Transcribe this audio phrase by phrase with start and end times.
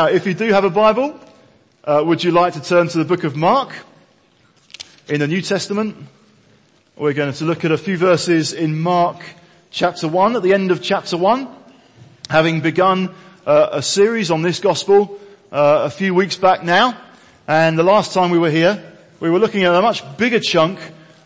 [0.00, 1.20] Now, if you do have a Bible,
[1.84, 3.74] uh, would you like to turn to the book of Mark
[5.08, 5.94] in the New Testament?
[6.96, 9.18] We're going to look at a few verses in Mark
[9.70, 11.46] chapter 1, at the end of chapter 1,
[12.30, 15.20] having begun uh, a series on this gospel
[15.52, 16.98] uh, a few weeks back now.
[17.46, 18.82] And the last time we were here,
[19.20, 20.78] we were looking at a much bigger chunk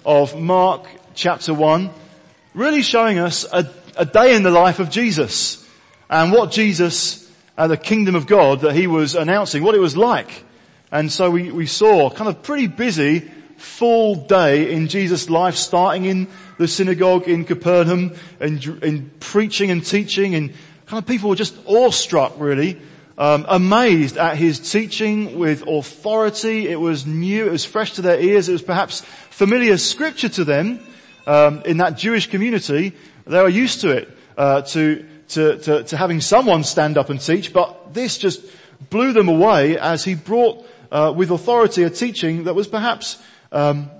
[0.04, 0.84] of Mark
[1.14, 1.91] chapter 1,
[2.54, 5.64] really showing us a, a day in the life of Jesus
[6.11, 7.23] and what Jesus
[7.57, 10.45] uh, the kingdom of God that he was announcing, what it was like.
[10.91, 13.20] And so we, we saw kind of pretty busy
[13.56, 16.28] full day in Jesus' life, starting in
[16.59, 20.52] the synagogue in Capernaum and in preaching and teaching and
[20.87, 22.80] kind of people were just awestruck really,
[23.16, 26.69] um, amazed at his teaching with authority.
[26.69, 29.00] It was new, it was fresh to their ears, it was perhaps
[29.30, 30.80] familiar scripture to them
[31.27, 32.92] um, in that Jewish community.
[33.27, 37.20] They were used to it, uh, to to, to, to having someone stand up and
[37.20, 38.45] teach, but this just
[38.91, 43.20] blew them away as he brought uh, with authority a teaching that was perhaps
[43.52, 43.91] um,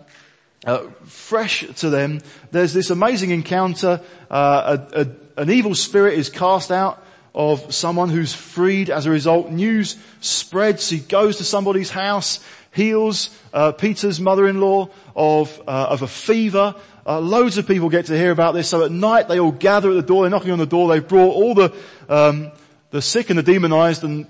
[0.67, 2.21] uh, fresh to them.
[2.51, 4.01] There's this amazing encounter.
[4.31, 9.11] Uh, a, a, an evil spirit is cast out of someone who's freed as a
[9.11, 9.51] result.
[9.51, 10.89] News spreads.
[10.89, 12.39] He goes to somebody's house,
[12.73, 16.75] heals uh, Peter's mother-in-law of uh, of a fever.
[17.07, 18.69] Uh, loads of people get to hear about this.
[18.69, 20.23] So at night they all gather at the door.
[20.23, 20.89] They're knocking on the door.
[20.89, 21.75] They've brought all the
[22.09, 22.51] um,
[22.91, 24.27] the sick and the demonized, and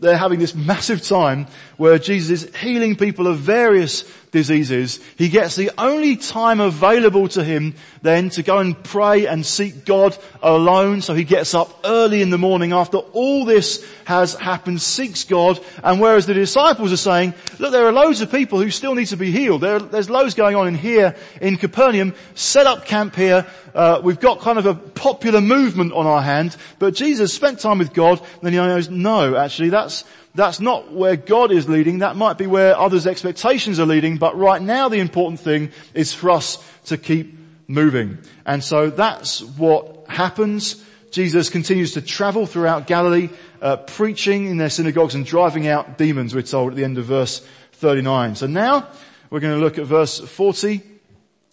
[0.00, 5.00] they're having this massive time where Jesus is healing people of various diseases.
[5.16, 9.84] He gets the only time available to him then to go and pray and seek
[9.84, 11.00] God alone.
[11.00, 15.60] So he gets up early in the morning after all this has happened, seeks God.
[15.82, 19.06] And whereas the disciples are saying, look, there are loads of people who still need
[19.06, 19.62] to be healed.
[19.62, 22.14] There, there's loads going on in here in Capernaum.
[22.34, 23.46] Set up camp here.
[23.74, 26.56] Uh, we've got kind of a popular movement on our hand.
[26.78, 28.20] But Jesus spent time with God.
[28.20, 31.98] And Then he knows, no, actually that's that's not where God is leading.
[31.98, 34.18] That might be where others' expectations are leading.
[34.18, 38.18] But right now the important thing is for us to keep moving.
[38.46, 40.84] And so that's what happens.
[41.10, 43.30] Jesus continues to travel throughout Galilee,
[43.62, 47.06] uh, preaching in their synagogues and driving out demons, we're told at the end of
[47.06, 48.34] verse 39.
[48.34, 48.88] So now
[49.30, 50.82] we're going to look at verse 40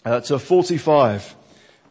[0.04, 1.36] uh, to 45.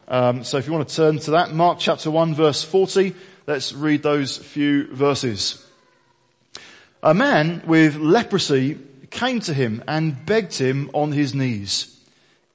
[0.07, 3.15] Um, so if you want to turn to that, Mark chapter 1 verse 40,
[3.47, 5.64] let's read those few verses.
[7.05, 8.79] A man with leprosy
[9.11, 11.95] came to him and begged him on his knees,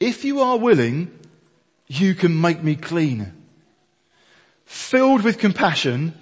[0.00, 1.16] if you are willing,
[1.86, 3.32] you can make me clean.
[4.64, 6.14] Filled with compassion,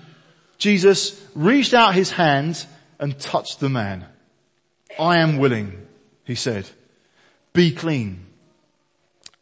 [0.59, 2.67] Jesus reached out his hand
[2.99, 4.05] and touched the man.
[4.99, 5.87] I am willing,
[6.25, 6.69] he said.
[7.55, 8.27] Be clean.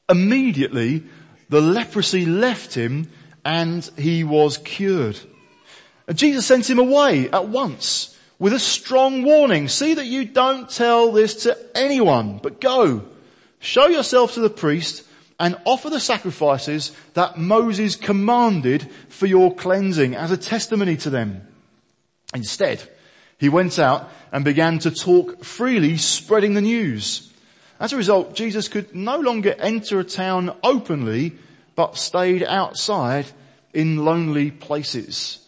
[0.08, 1.02] Immediately,
[1.48, 3.10] the leprosy left him
[3.44, 5.18] and he was cured.
[6.14, 9.68] Jesus sent him away at once with a strong warning.
[9.68, 13.04] See that you don't tell this to anyone, but go,
[13.58, 15.04] show yourself to the priest
[15.38, 21.46] and offer the sacrifices that Moses commanded for your cleansing as a testimony to them.
[22.34, 22.82] Instead,
[23.38, 27.32] he went out and began to talk freely, spreading the news.
[27.78, 31.34] As a result, Jesus could no longer enter a town openly,
[31.74, 33.26] but stayed outside
[33.74, 35.38] in lonely places.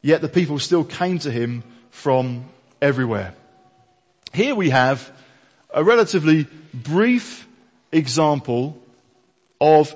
[0.00, 1.62] Yet the people still came to him
[1.92, 2.46] from
[2.80, 3.32] everywhere.
[4.32, 5.12] Here we have
[5.72, 7.46] a relatively brief
[7.92, 8.76] example
[9.60, 9.94] of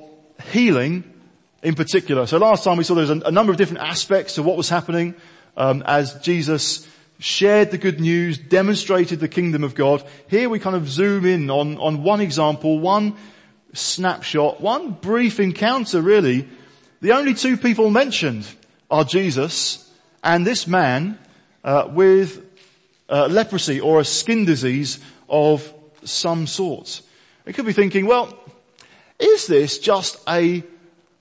[0.52, 1.02] healing
[1.62, 2.26] in particular.
[2.26, 4.56] So last time we saw there was a, a number of different aspects to what
[4.56, 5.14] was happening
[5.56, 6.86] um, as Jesus
[7.18, 10.04] shared the good news, demonstrated the kingdom of God.
[10.28, 13.16] Here we kind of zoom in on, on one example, one
[13.72, 16.46] snapshot, one brief encounter really.
[17.00, 18.46] The only two people mentioned
[18.90, 19.90] are Jesus
[20.22, 21.18] and this man
[21.66, 22.42] uh, with
[23.10, 27.02] uh, leprosy or a skin disease of some sort.
[27.44, 28.32] It could be thinking, well,
[29.18, 30.62] is this just a,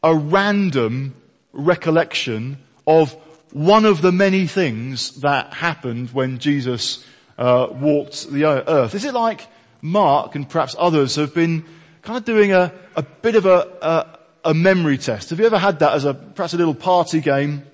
[0.04, 1.16] a random
[1.52, 2.58] recollection
[2.88, 3.14] of
[3.52, 7.06] one of the many things that happened when Jesus
[7.38, 8.94] uh, walked the earth?
[8.96, 9.48] Is it like
[9.82, 11.66] Mark and perhaps others have been
[12.02, 15.32] kind of doing a, a bit of a, a, a memory test?
[15.32, 17.66] Have you ever had that as a perhaps a little party game?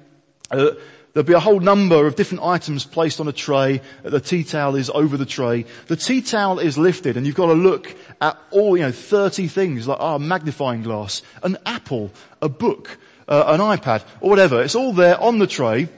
[0.50, 0.72] Uh,
[1.13, 3.81] There'll be a whole number of different items placed on a tray.
[4.04, 5.66] The tea towel is over the tray.
[5.88, 9.48] The tea towel is lifted and you've got to look at all, you know, 30
[9.48, 12.12] things like, oh, a magnifying glass, an apple,
[12.42, 12.98] a book,
[13.28, 14.62] uh, an iPad, or whatever.
[14.62, 15.90] It's all there on the tray.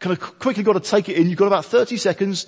[0.00, 1.28] Kind of quickly got to take it in.
[1.28, 2.46] You've got about 30 seconds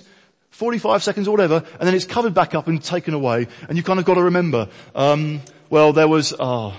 [0.51, 3.83] 45 seconds or whatever, and then it's covered back up and taken away, and you
[3.83, 6.75] kind of got to remember, um, well, there was, oh,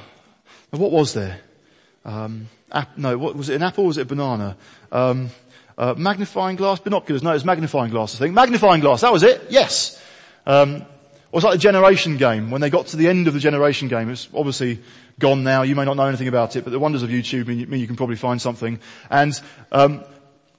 [0.71, 1.41] what was there?
[2.05, 2.49] Um,
[2.97, 3.57] no, what was it?
[3.57, 3.85] An apple?
[3.85, 4.57] was it a banana?
[4.93, 5.31] Um,
[5.77, 7.23] uh, magnifying glass, binoculars.
[7.23, 8.15] No, it's magnifying glass.
[8.15, 9.01] I think magnifying glass.
[9.01, 9.47] That was it.
[9.49, 10.03] Yes.
[10.47, 12.51] Um, it was like the generation game.
[12.51, 14.81] When they got to the end of the generation game, it's obviously
[15.19, 15.63] gone now.
[15.63, 17.97] You may not know anything about it, but the wonders of YouTube mean you, can
[17.97, 18.81] probably find something.
[19.11, 19.41] And
[19.71, 20.03] um,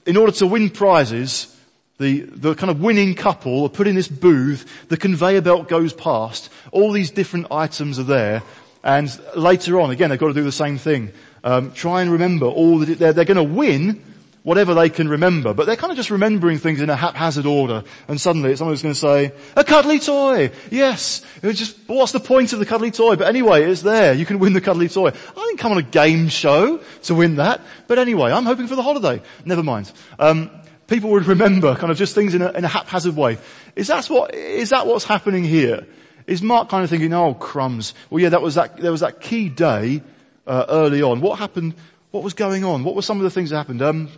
[0.05, 1.55] in order to win prizes,
[1.99, 5.93] the, the kind of winning couple are put in this booth, the conveyor belt goes
[5.93, 8.41] past, all these different items are there,
[8.83, 11.11] and later on, again, they've got to do the same thing.
[11.43, 14.01] Um, try and remember all that, they're, they're going to win
[14.43, 17.83] whatever they can remember, but they're kind of just remembering things in a haphazard order,
[18.07, 20.51] and suddenly someone's going to say, a cuddly toy!
[20.71, 21.23] Yes!
[21.43, 23.15] It's just, what's the point of the cuddly toy?
[23.15, 25.09] But anyway, it's there, you can win the cuddly toy.
[25.09, 28.75] I didn't come on a game show to win that, but anyway, I'm hoping for
[28.75, 29.21] the holiday.
[29.45, 29.91] Never mind.
[30.17, 30.49] Um,
[30.87, 33.37] people would remember kind of just things in a, in a haphazard way.
[33.75, 35.85] Is that what, is that what's happening here?
[36.25, 37.93] Is Mark kind of thinking, oh crumbs.
[38.09, 40.01] Well yeah, that was that, there was that key day,
[40.47, 41.21] uh, early on.
[41.21, 41.75] What happened,
[42.11, 42.83] what was going on?
[42.83, 43.81] What were some of the things that happened?
[43.81, 44.09] Um,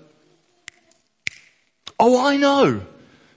[2.00, 2.82] oh I know.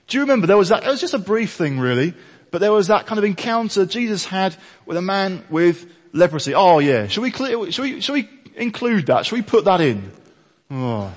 [0.07, 2.13] Do you remember there was that, it was just a brief thing really,
[2.51, 4.55] but there was that kind of encounter Jesus had
[4.85, 6.53] with a man with leprosy.
[6.55, 9.25] Oh yeah, should we, should we, should we include that?
[9.25, 10.11] Should we put that in?
[10.71, 11.13] Oh.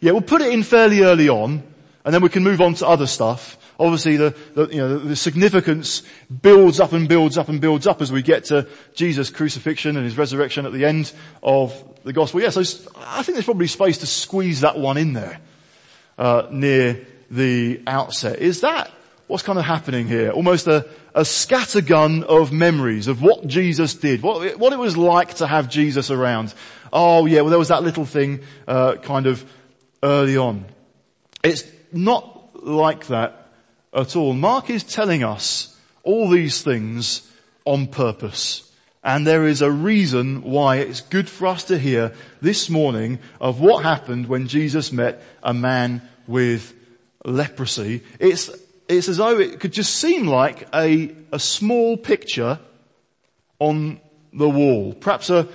[0.00, 1.62] Yeah, we'll put it in fairly early on,
[2.08, 3.58] and then we can move on to other stuff.
[3.78, 6.02] Obviously the, the, you know, the significance
[6.40, 10.06] builds up and builds up and builds up as we get to Jesus' crucifixion and
[10.06, 11.12] his resurrection at the end
[11.42, 11.74] of
[12.04, 12.40] the gospel.
[12.40, 12.62] Yeah, so
[12.96, 15.38] I think there's probably space to squeeze that one in there,
[16.16, 18.38] uh, near the outset.
[18.38, 18.90] Is that
[19.26, 20.30] what's kind of happening here?
[20.30, 25.34] Almost a, a scattergun of memories of what Jesus did, what, what it was like
[25.34, 26.54] to have Jesus around.
[26.90, 29.44] Oh yeah, well there was that little thing, uh, kind of
[30.02, 30.64] early on.
[31.44, 33.48] It's not like that
[33.92, 34.34] at all.
[34.34, 37.30] Mark is telling us all these things
[37.64, 38.70] on purpose.
[39.04, 43.60] And there is a reason why it's good for us to hear this morning of
[43.60, 46.74] what happened when Jesus met a man with
[47.24, 48.02] leprosy.
[48.18, 48.50] It's,
[48.88, 52.58] it's as though it could just seem like a, a small picture
[53.58, 54.00] on
[54.32, 54.94] the wall.
[54.94, 55.48] Perhaps a,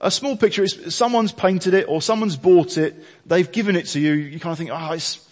[0.00, 2.94] a small picture is someone's painted it or someone's bought it,
[3.24, 5.25] they've given it to you, you kind of think, oh, it's,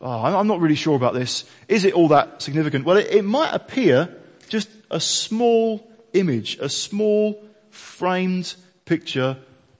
[0.00, 1.44] oh, I'm not really sure about this.
[1.68, 2.84] Is it all that significant?
[2.84, 4.14] Well, it, it might appear
[4.48, 8.54] just a small image, a small framed
[8.84, 9.36] picture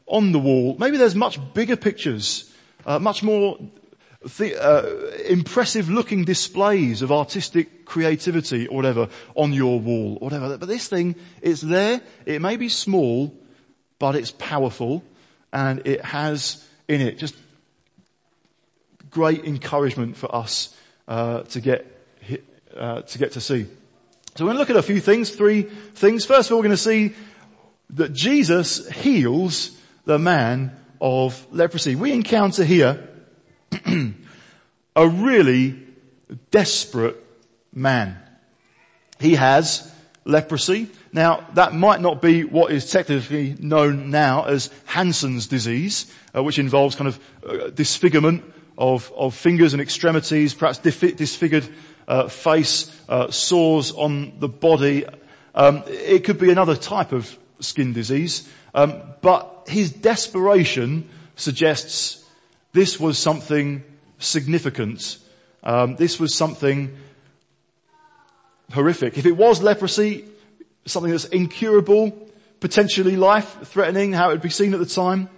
[0.06, 0.76] on the wall.
[0.78, 2.52] Maybe there's much bigger pictures,
[2.86, 3.58] uh, much more
[4.38, 10.58] the, uh, impressive looking displays of artistic creativity or whatever on your wall or whatever.
[10.58, 12.00] But this thing, it's there.
[12.26, 13.34] It may be small,
[13.98, 15.02] but it's powerful
[15.52, 17.34] and it has in it just
[19.10, 20.74] great encouragement for us
[21.08, 21.86] uh, to get
[22.76, 23.66] uh, to get to see.
[24.36, 26.24] So we're going to look at a few things, three things.
[26.24, 27.14] First of all, we're going to see
[27.90, 31.96] that Jesus heals the man of leprosy.
[31.96, 33.08] We encounter here
[34.96, 35.78] a really
[36.50, 37.16] desperate
[37.74, 38.16] man.
[39.18, 39.92] He has
[40.24, 40.88] leprosy.
[41.12, 46.58] Now, that might not be what is technically known now as Hansen's disease, uh, which
[46.58, 48.44] involves kind of uh, disfigurement
[48.80, 51.68] of, of fingers and extremities, perhaps disfigured
[52.08, 55.04] uh, face, uh, sores on the body.
[55.54, 62.24] Um, it could be another type of skin disease, um, but his desperation suggests
[62.72, 63.84] this was something
[64.18, 65.18] significant.
[65.62, 66.96] Um, this was something
[68.72, 69.18] horrific.
[69.18, 70.24] If it was leprosy,
[70.86, 75.28] something that's incurable, potentially life threatening, how it would be seen at the time,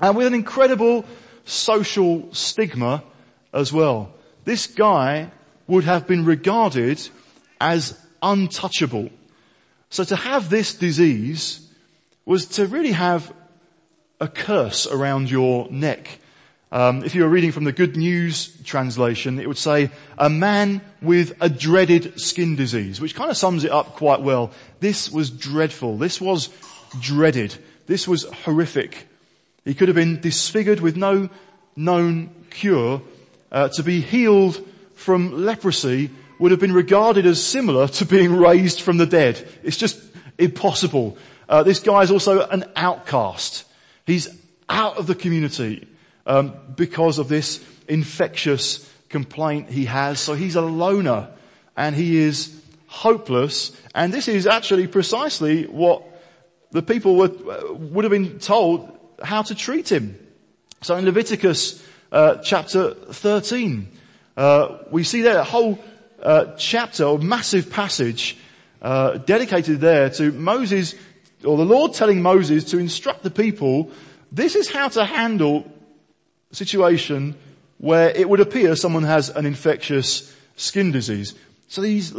[0.00, 1.06] and with an incredible
[1.44, 3.02] social stigma
[3.52, 4.12] as well.
[4.44, 5.30] This guy
[5.66, 7.00] would have been regarded
[7.60, 9.10] as untouchable.
[9.90, 11.68] So to have this disease
[12.24, 13.32] was to really have
[14.20, 16.18] a curse around your neck.
[16.72, 20.80] Um, if you were reading from the Good News translation, it would say, a man
[21.00, 24.50] with a dreaded skin disease, which kind of sums it up quite well.
[24.80, 25.98] This was dreadful.
[25.98, 26.48] This was
[27.00, 27.54] dreaded.
[27.86, 29.06] This was horrific.
[29.64, 31.28] He could have been disfigured with no
[31.76, 33.02] known cure.
[33.50, 34.60] Uh, to be healed
[34.94, 39.46] from leprosy would have been regarded as similar to being raised from the dead.
[39.62, 40.00] It's just
[40.38, 41.16] impossible.
[41.48, 43.64] Uh, this guy is also an outcast.
[44.06, 44.28] He's
[44.68, 45.86] out of the community
[46.26, 50.20] um, because of this infectious complaint he has.
[50.20, 51.28] So he's a loner
[51.76, 53.72] and he is hopeless.
[53.94, 56.02] And this is actually precisely what
[56.72, 57.44] the people would,
[57.92, 60.18] would have been told how to treat him.
[60.82, 63.88] So in Leviticus uh, chapter 13,
[64.36, 65.78] uh, we see there a whole
[66.22, 68.36] uh, chapter or massive passage
[68.82, 70.94] uh, dedicated there to Moses
[71.44, 73.90] or the Lord telling Moses to instruct the people.
[74.32, 75.70] This is how to handle
[76.50, 77.36] a situation
[77.78, 81.34] where it would appear someone has an infectious skin disease.
[81.68, 82.14] So these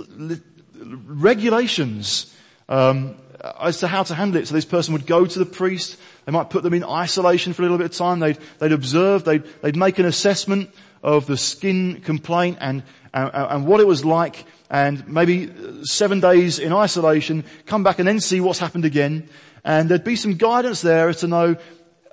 [0.75, 2.35] regulations
[2.69, 3.15] um,
[3.59, 4.47] as to how to handle it.
[4.47, 5.97] So this person would go to the priest.
[6.25, 8.19] They might put them in isolation for a little bit of time.
[8.19, 9.23] They'd, they'd observe.
[9.23, 10.71] They'd, they'd make an assessment
[11.03, 15.51] of the skin complaint and, and, and what it was like and maybe
[15.83, 19.29] seven days in isolation, come back and then see what's happened again.
[19.63, 21.55] And there'd be some guidance there as to know,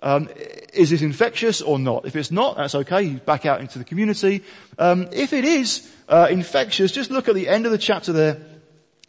[0.03, 0.29] um,
[0.73, 2.07] is it infectious or not?
[2.07, 3.03] If it's not, that's okay.
[3.03, 4.43] You back out into the community.
[4.79, 8.39] Um, if it is uh, infectious, just look at the end of the chapter there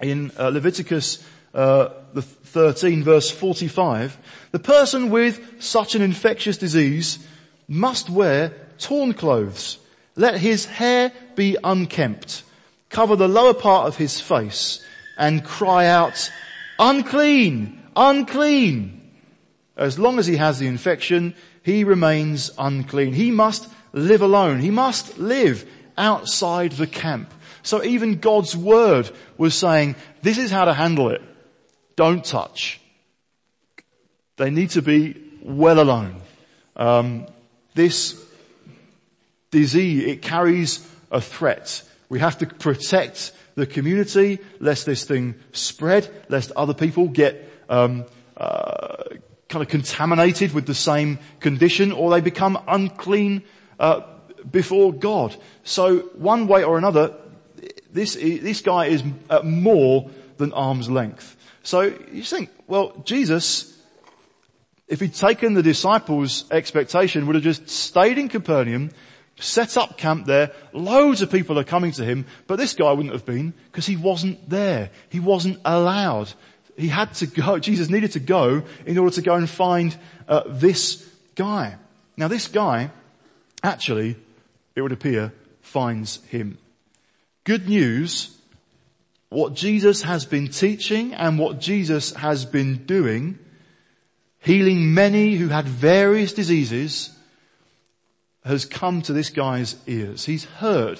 [0.01, 4.17] in uh, Leviticus uh, the 13 verse 45.
[4.51, 7.19] The person with such an infectious disease
[7.67, 9.77] must wear torn clothes.
[10.15, 12.43] Let his hair be unkempt.
[12.89, 14.85] Cover the lower part of his face
[15.17, 16.31] and cry out,
[16.77, 18.99] unclean, unclean.
[19.75, 21.33] As long as he has the infection,
[21.63, 23.13] he remains unclean.
[23.13, 24.59] He must live alone.
[24.59, 25.67] He must live
[25.97, 27.33] outside the camp.
[27.63, 31.21] So even God's word was saying, this is how to handle it.
[31.95, 32.79] Don't touch.
[34.37, 36.21] They need to be well alone.
[36.75, 37.27] Um,
[37.75, 38.23] this
[39.51, 41.83] disease, it carries a threat.
[42.09, 48.05] We have to protect the community lest this thing spread, lest other people get um,
[48.35, 49.03] uh,
[49.49, 53.43] kind of contaminated with the same condition, or they become unclean
[53.79, 54.01] uh,
[54.49, 55.35] before God.
[55.63, 57.13] So one way or another,
[57.91, 61.37] this, this guy is at more than arm's length.
[61.63, 63.73] So you think, well, Jesus,
[64.87, 68.91] if he'd taken the disciples' expectation, would have just stayed in Capernaum,
[69.39, 73.13] set up camp there, loads of people are coming to him, but this guy wouldn't
[73.13, 74.91] have been because he wasn't there.
[75.09, 76.31] He wasn't allowed.
[76.77, 79.95] He had to go, Jesus needed to go in order to go and find
[80.27, 81.77] uh, this guy.
[82.17, 82.91] Now this guy,
[83.63, 84.17] actually,
[84.75, 86.57] it would appear, finds him.
[87.45, 88.37] Good news,
[89.33, 93.39] what Jesus has been teaching and what Jesus has been doing,
[94.39, 97.09] healing many who had various diseases,
[98.45, 100.25] has come to this guy's ears.
[100.25, 100.99] He's heard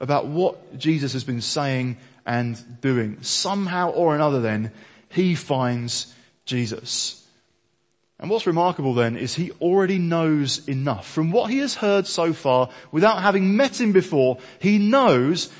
[0.00, 3.18] about what Jesus has been saying and doing.
[3.22, 4.72] Somehow or another then,
[5.08, 7.26] he finds Jesus.
[8.18, 11.08] And what's remarkable then is he already knows enough.
[11.08, 15.50] From what he has heard so far, without having met him before, he knows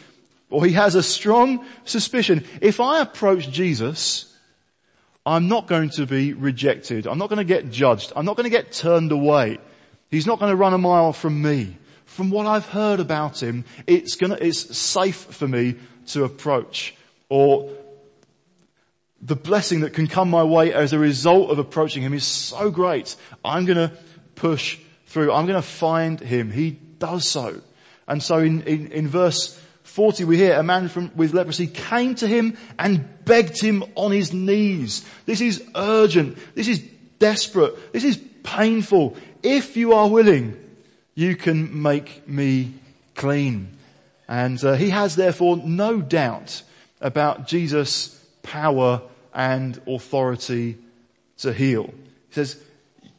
[0.53, 2.45] or he has a strong suspicion.
[2.61, 4.33] If I approach Jesus,
[5.25, 7.07] I'm not going to be rejected.
[7.07, 8.13] I'm not going to get judged.
[8.15, 9.59] I'm not going to get turned away.
[10.11, 11.77] He's not going to run a mile from me.
[12.05, 15.77] From what I've heard about him, it's gonna, it's safe for me
[16.09, 16.95] to approach.
[17.31, 17.71] Or
[19.23, 22.71] the blessing that can come my way as a result of approaching him is so
[22.71, 23.17] great.
[23.43, 23.97] I'm going to
[24.35, 25.33] push through.
[25.33, 26.51] I'm going to find him.
[26.51, 27.63] He does so.
[28.07, 29.59] And so in, in, in verse
[29.93, 34.11] 40 we hear a man from, with leprosy came to him and begged him on
[34.11, 35.05] his knees.
[35.27, 36.39] This is urgent.
[36.55, 36.83] This is
[37.19, 37.93] desperate.
[37.93, 39.19] This is painful.
[39.43, 40.59] If you are willing,
[41.15, 42.73] you can make me
[43.15, 43.77] clean.
[44.27, 46.63] And uh, he has therefore no doubt
[47.03, 49.03] about Jesus' power
[49.35, 50.79] and authority
[51.37, 51.93] to heal.
[52.29, 52.59] He says,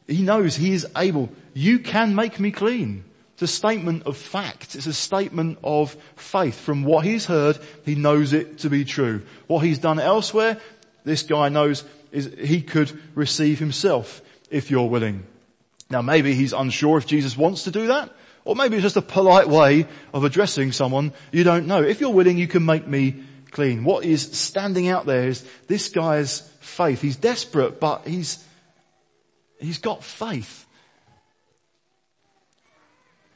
[0.08, 1.30] he knows he is able.
[1.54, 3.04] You can make me clean.
[3.34, 4.76] It's a statement of fact.
[4.76, 6.60] It's a statement of faith.
[6.60, 9.24] From what he's heard, he knows it to be true.
[9.48, 10.60] What he's done elsewhere,
[11.04, 14.22] this guy knows is he could receive himself
[14.52, 15.26] if you're willing.
[15.90, 18.12] Now maybe he's unsure if Jesus wants to do that,
[18.46, 21.82] or maybe it's just a polite way of addressing someone you don't know.
[21.82, 23.84] If you're willing, you can make me clean.
[23.84, 27.02] What is standing out there is this guy's faith.
[27.02, 28.44] He's desperate, but he's,
[29.60, 30.66] he's got faith.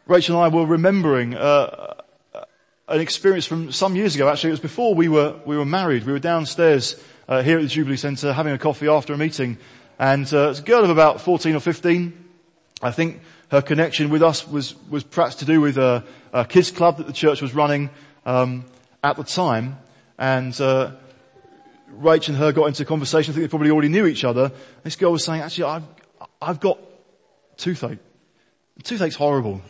[0.08, 1.96] Rachel and I were remembering uh,
[2.34, 2.46] uh,
[2.88, 4.30] an experience from some years ago.
[4.30, 6.06] Actually, it was before we were we were married.
[6.06, 9.58] We were downstairs uh, here at the Jubilee Centre having a coffee after a meeting,
[10.00, 12.26] and uh, it's a girl of about 14 or 15.
[12.82, 13.20] I think
[13.52, 17.08] her connection with us was was perhaps to do with a, a kids club that
[17.08, 17.90] the church was running
[18.26, 18.66] um,
[19.04, 19.78] at the time,
[20.18, 20.60] and.
[20.60, 20.92] Uh,
[22.02, 23.32] Rach and her got into conversation.
[23.32, 24.52] I think they probably already knew each other.
[24.84, 25.84] This girl was saying, actually, I've,
[26.42, 26.78] I've got
[27.56, 28.00] toothache.
[28.84, 29.62] Toothache's horrible.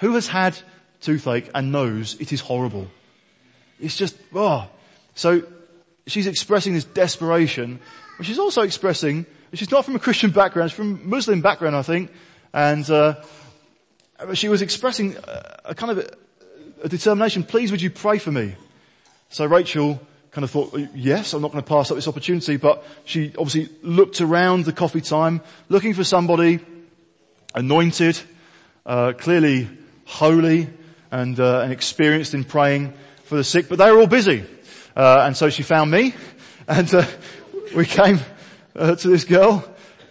[0.00, 0.58] Who has had
[1.00, 2.88] toothache and knows it is horrible?
[3.80, 4.68] It's just, oh.
[5.14, 5.42] So
[6.06, 7.80] she's expressing this desperation,
[8.16, 11.76] but she's also expressing, she's not from a Christian background, she's from a Muslim background,
[11.76, 12.10] I think,
[12.52, 13.14] and uh,
[14.34, 18.32] she was expressing a, a kind of a, a determination, please would you pray for
[18.32, 18.54] me?
[19.28, 20.00] So Rachel
[20.30, 23.68] kind of thought, yes, I'm not going to pass up this opportunity, but she obviously
[23.82, 26.60] looked around the coffee time, looking for somebody
[27.54, 28.20] anointed,
[28.84, 29.68] uh, clearly
[30.06, 30.70] holy
[31.10, 32.94] and, uh, and experienced in praying
[33.24, 34.44] for the sick, but they were all busy.
[34.96, 36.14] Uh, and so she found me
[36.68, 37.04] and uh,
[37.74, 38.18] we came
[38.74, 39.62] uh, to this girl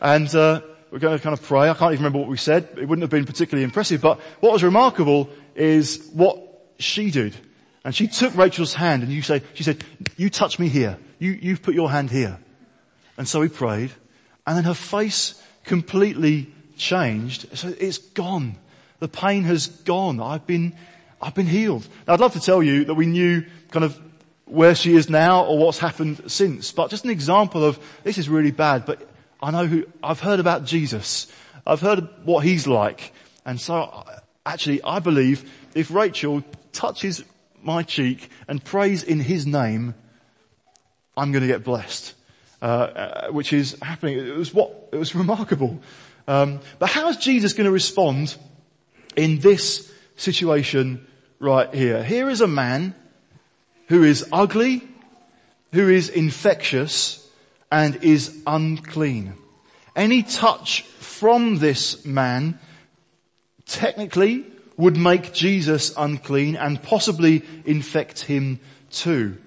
[0.01, 0.61] and uh,
[0.91, 1.69] we're going to kind of pray.
[1.69, 2.69] I can't even remember what we said.
[2.77, 6.39] It wouldn't have been particularly impressive, but what was remarkable is what
[6.77, 7.35] she did.
[7.83, 9.83] And she took Rachel's hand and you say, she said,
[10.17, 10.97] you touch me here.
[11.19, 12.39] You, you've put your hand here.
[13.17, 13.91] And so we prayed
[14.45, 17.57] and then her face completely changed.
[17.57, 18.57] So it's gone.
[18.99, 20.19] The pain has gone.
[20.19, 20.75] I've been,
[21.21, 21.87] I've been healed.
[22.07, 23.99] Now I'd love to tell you that we knew kind of
[24.45, 28.29] where she is now or what's happened since, but just an example of this is
[28.29, 29.07] really bad, but
[29.41, 31.27] I know who, I've heard about Jesus.
[31.65, 33.11] I've heard what he's like.
[33.45, 34.05] And so
[34.45, 37.23] actually I believe if Rachel touches
[37.63, 39.95] my cheek and prays in his name,
[41.17, 42.13] I'm going to get blessed.
[42.61, 44.17] Uh, uh, which is happening.
[44.17, 45.79] It was what, it was remarkable.
[46.27, 48.35] Um, but how is Jesus going to respond
[49.15, 51.05] in this situation
[51.39, 52.03] right here?
[52.03, 52.95] Here is a man
[53.87, 54.81] who is ugly,
[55.73, 57.27] who is infectious,
[57.71, 59.33] and is unclean.
[59.95, 62.59] Any touch from this man
[63.65, 64.45] technically
[64.77, 68.59] would make Jesus unclean and possibly infect him
[68.91, 69.37] too.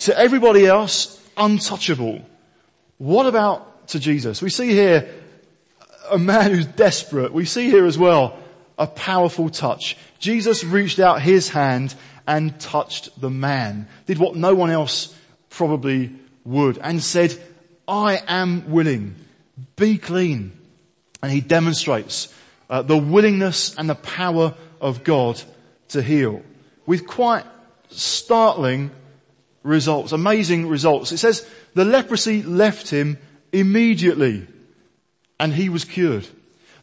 [0.00, 2.24] To everybody else, untouchable.
[2.98, 4.40] What about to Jesus?
[4.40, 5.08] We see here
[6.10, 7.32] a man who's desperate.
[7.32, 8.38] We see here as well
[8.78, 9.96] a powerful touch.
[10.18, 11.94] Jesus reached out his hand
[12.26, 13.88] and touched the man.
[14.06, 15.14] Did what no one else
[15.48, 16.10] probably
[16.44, 17.36] would and said,
[17.86, 19.16] I am willing.
[19.76, 20.52] Be clean.
[21.22, 22.32] And he demonstrates
[22.70, 25.40] uh, the willingness and the power of God
[25.88, 26.42] to heal
[26.86, 27.44] with quite
[27.90, 28.90] startling
[29.62, 31.12] results, amazing results.
[31.12, 33.18] It says the leprosy left him
[33.52, 34.46] immediately
[35.40, 36.28] and he was cured.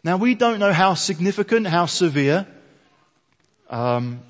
[0.04, 2.48] Now we don't know how significant, how severe
[3.70, 4.22] um,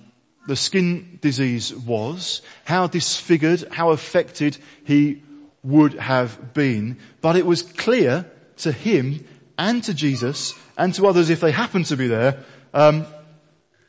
[0.48, 5.24] the skin disease was, how disfigured, how affected he
[5.64, 9.26] would have been, but it was clear to him
[9.58, 13.06] and to Jesus and to others if they happened to be there, um,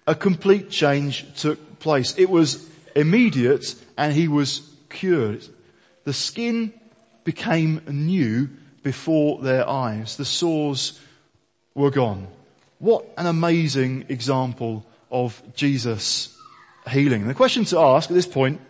[0.06, 2.14] a complete change took place.
[2.16, 5.44] It was immediate and he was cured.
[6.04, 6.72] The skin
[7.24, 8.48] became new
[8.88, 10.16] before their eyes.
[10.16, 10.98] The sores
[11.74, 12.26] were gone.
[12.78, 16.34] What an amazing example of Jesus
[16.88, 17.28] healing.
[17.28, 18.62] The question to ask at this point,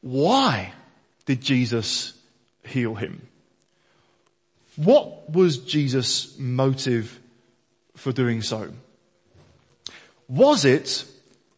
[0.00, 0.72] why
[1.24, 2.14] did Jesus
[2.64, 3.28] heal him?
[4.74, 7.20] What was Jesus' motive
[7.94, 8.72] for doing so?
[10.26, 11.04] Was it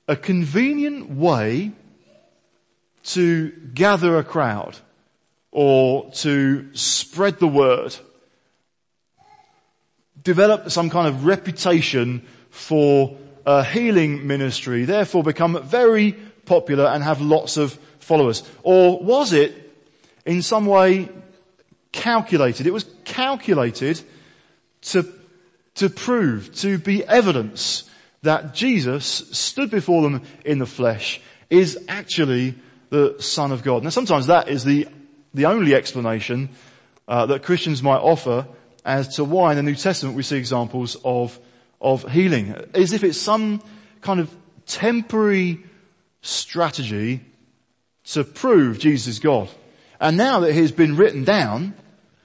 [0.07, 1.73] a convenient way
[3.05, 4.77] to gather a crowd
[5.59, 7.93] or to spread the word?
[10.23, 16.13] Develop some kind of reputation for a healing ministry, therefore become very
[16.45, 18.49] popular and have lots of followers?
[18.63, 19.53] Or was it
[20.25, 21.09] in some way
[21.91, 22.69] calculated?
[22.69, 24.01] It was calculated
[24.83, 25.13] to,
[25.75, 27.91] to prove, to be evidence
[28.23, 32.55] that Jesus stood before them in the flesh is actually
[32.91, 33.83] the Son of God.
[33.83, 34.87] Now sometimes that is the,
[35.35, 36.51] the only explanation
[37.07, 38.47] uh, that Christians might offer
[38.85, 41.39] as to why in the New Testament we see examples of
[41.81, 43.63] of healing, as if it's some
[44.01, 44.35] kind of
[44.67, 45.63] temporary
[46.23, 47.21] strategy
[48.05, 49.49] to prove Jesus is God.
[50.01, 51.75] And now that he's been written down,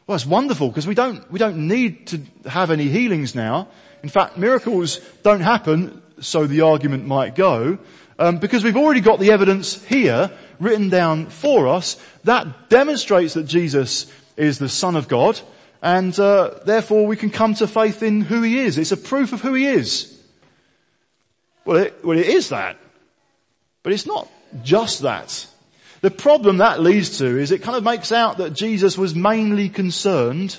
[0.07, 3.67] well, it's wonderful because we don't, we don't need to have any healings now.
[4.01, 7.77] In fact, miracles don't happen, so the argument might go,
[8.19, 10.31] um, because we've already got the evidence here
[10.63, 15.39] written down for us that demonstrates that Jesus is the Son of God
[15.81, 18.77] and uh, therefore we can come to faith in who he is.
[18.77, 20.09] It's a proof of who he is.
[21.65, 22.77] Well it, well, it is that.
[23.83, 24.29] But it's not
[24.63, 25.47] just that.
[26.01, 29.69] The problem that leads to is it kind of makes out that Jesus was mainly
[29.69, 30.57] concerned,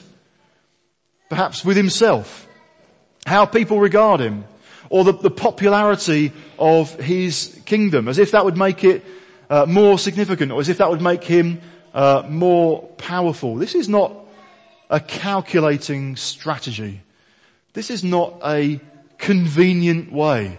[1.29, 2.47] perhaps with himself,
[3.27, 4.45] how people regard him,
[4.89, 9.05] or the, the popularity of his kingdom, as if that would make it
[9.51, 11.61] uh, more significant, or as if that would make him
[11.93, 13.57] uh, more powerful.
[13.57, 14.13] This is not
[14.91, 17.01] a calculating strategy.
[17.73, 18.81] This is not a
[19.19, 20.59] convenient way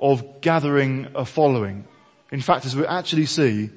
[0.00, 1.84] of gathering a following.
[2.30, 3.70] In fact, as we actually see,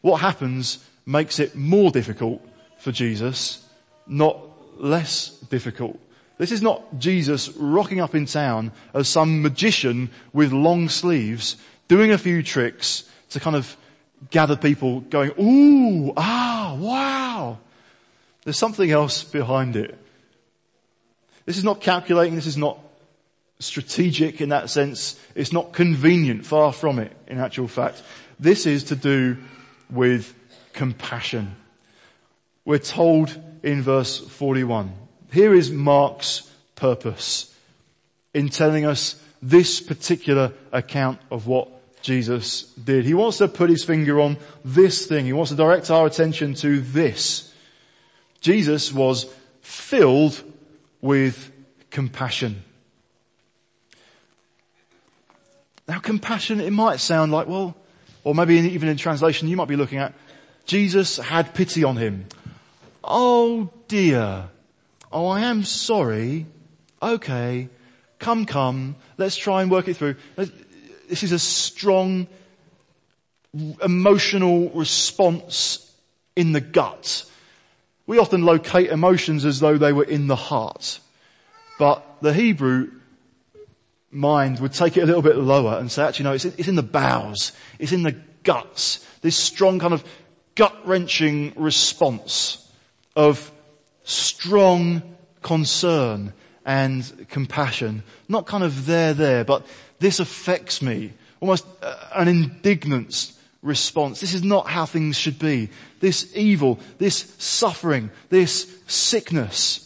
[0.00, 2.40] what happens makes it more difficult
[2.78, 3.66] for Jesus,
[4.06, 4.38] not
[4.78, 5.98] less difficult.
[6.38, 11.56] This is not Jesus rocking up in town as some magician with long sleeves,
[11.88, 13.76] doing a few tricks to kind of
[14.30, 17.58] gather people going, ooh, ah, wow.
[18.44, 19.98] There's something else behind it.
[21.44, 22.78] This is not calculating, this is not
[23.58, 25.18] strategic in that sense.
[25.34, 28.02] It's not convenient, far from it in actual fact.
[28.38, 29.38] This is to do
[29.90, 30.34] with
[30.72, 31.56] compassion.
[32.64, 34.92] We're told in verse 41.
[35.32, 37.54] Here is Mark's purpose
[38.34, 41.70] in telling us this particular account of what
[42.06, 43.04] Jesus did.
[43.04, 45.26] He wants to put his finger on this thing.
[45.26, 47.52] He wants to direct our attention to this.
[48.40, 49.26] Jesus was
[49.60, 50.40] filled
[51.00, 51.50] with
[51.90, 52.62] compassion.
[55.88, 57.74] Now compassion, it might sound like, well,
[58.22, 60.14] or maybe even in translation you might be looking at,
[60.64, 62.26] Jesus had pity on him.
[63.02, 64.48] Oh dear.
[65.10, 66.46] Oh, I am sorry.
[67.02, 67.68] Okay.
[68.20, 68.94] Come, come.
[69.18, 70.14] Let's try and work it through.
[71.08, 72.26] This is a strong
[73.82, 75.92] emotional response
[76.34, 77.24] in the gut.
[78.06, 81.00] We often locate emotions as though they were in the heart.
[81.78, 82.90] But the Hebrew
[84.10, 86.76] mind would take it a little bit lower and say, actually no, it's it's in
[86.76, 87.52] the bowels.
[87.78, 89.04] It's in the guts.
[89.20, 90.04] This strong kind of
[90.54, 92.70] gut wrenching response
[93.14, 93.50] of
[94.04, 95.02] strong
[95.42, 96.32] concern
[96.64, 98.02] and compassion.
[98.28, 99.66] Not kind of there, there, but
[99.98, 101.12] this affects me.
[101.40, 101.66] Almost
[102.14, 103.32] an indignant
[103.62, 104.20] response.
[104.20, 105.70] This is not how things should be.
[106.00, 109.82] This evil, this suffering, this sickness,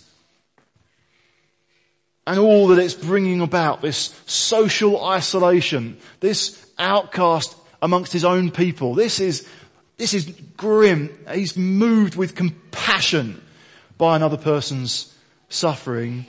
[2.27, 8.95] and all that it's bringing about, this social isolation, this outcast amongst his own people.
[8.95, 9.49] This is,
[9.97, 11.11] this is grim.
[11.33, 13.43] He's moved with compassion
[13.99, 15.13] by another person's
[15.49, 16.27] suffering.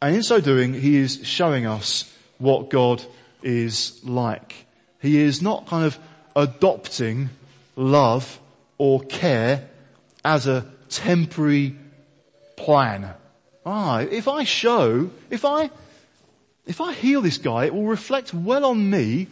[0.00, 3.02] And in so doing, he is showing us what God
[3.42, 4.66] is like.
[5.00, 5.98] He is not kind of
[6.34, 7.30] adopting
[7.76, 8.40] love
[8.78, 9.68] or care
[10.24, 11.76] as a temporary
[12.56, 13.14] plan.
[13.64, 15.70] Ah, if I show, if I,
[16.66, 19.28] if I heal this guy, it will reflect well on me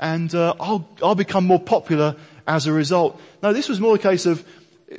[0.00, 2.16] and uh, I'll, I'll become more popular
[2.46, 3.20] as a result.
[3.42, 4.44] No, this was more a case of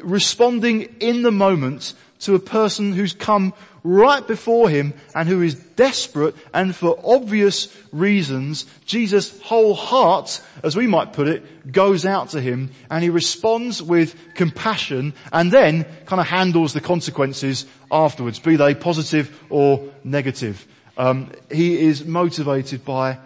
[0.01, 5.55] responding in the moment to a person who's come right before him and who is
[5.55, 12.29] desperate and for obvious reasons, Jesus' whole heart, as we might put it, goes out
[12.29, 18.39] to him and he responds with compassion and then kind of handles the consequences afterwards,
[18.39, 20.67] be they positive or negative.
[20.97, 23.19] Um, he is motivated by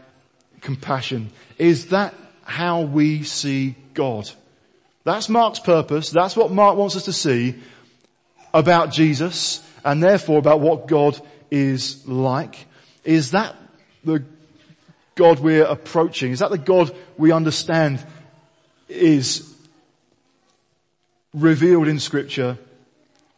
[0.62, 1.32] compassion.
[1.58, 2.14] Is that
[2.44, 4.30] how we see God?
[5.04, 6.10] That's Mark's purpose.
[6.10, 7.56] That's what Mark wants us to see
[8.54, 11.20] about Jesus and therefore about what God
[11.52, 12.68] is like.
[13.04, 13.56] Is that
[14.04, 14.24] the
[15.16, 16.32] God we're approaching?
[16.32, 18.06] Is that the God we understand
[18.90, 19.54] is
[21.34, 22.58] revealed in scripture,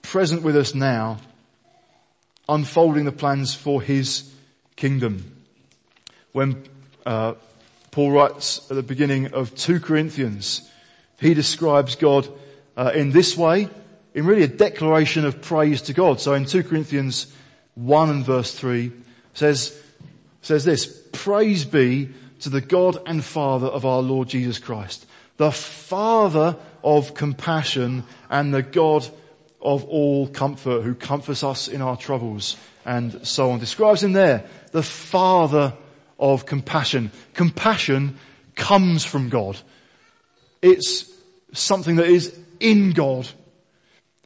[0.02, 1.18] present with us now,
[2.48, 4.32] unfolding the plans for his
[4.76, 5.32] kingdom?
[6.32, 6.64] When
[7.06, 7.34] uh,
[7.92, 10.70] Paul writes at the beginning of 2 Corinthians,
[11.20, 12.28] he describes God
[12.78, 13.70] uh, in this way,
[14.16, 16.20] in really a declaration of praise to God.
[16.20, 17.28] So in 2 Corinthians
[17.76, 18.92] 1 and verse 3
[19.34, 19.78] says,
[20.42, 25.52] says this, praise be to the God and Father of our Lord Jesus Christ, the
[25.52, 29.06] Father of compassion and the God
[29.62, 33.60] of all comfort who comforts us in our troubles and so on.
[33.60, 35.74] Describes him there, the Father
[36.18, 37.12] of compassion.
[37.34, 38.18] Compassion
[38.56, 39.58] comes from God.
[40.62, 41.12] It's
[41.52, 43.28] something that is in God.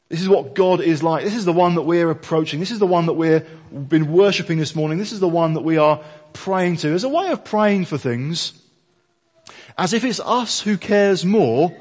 [0.09, 1.23] This is what God is like.
[1.23, 2.59] This is the one that we're approaching.
[2.59, 4.97] This is the one that we've been worshipping this morning.
[4.97, 6.01] This is the one that we are
[6.33, 6.89] praying to.
[6.89, 8.53] There's a way of praying for things
[9.77, 11.75] as if it's us who cares more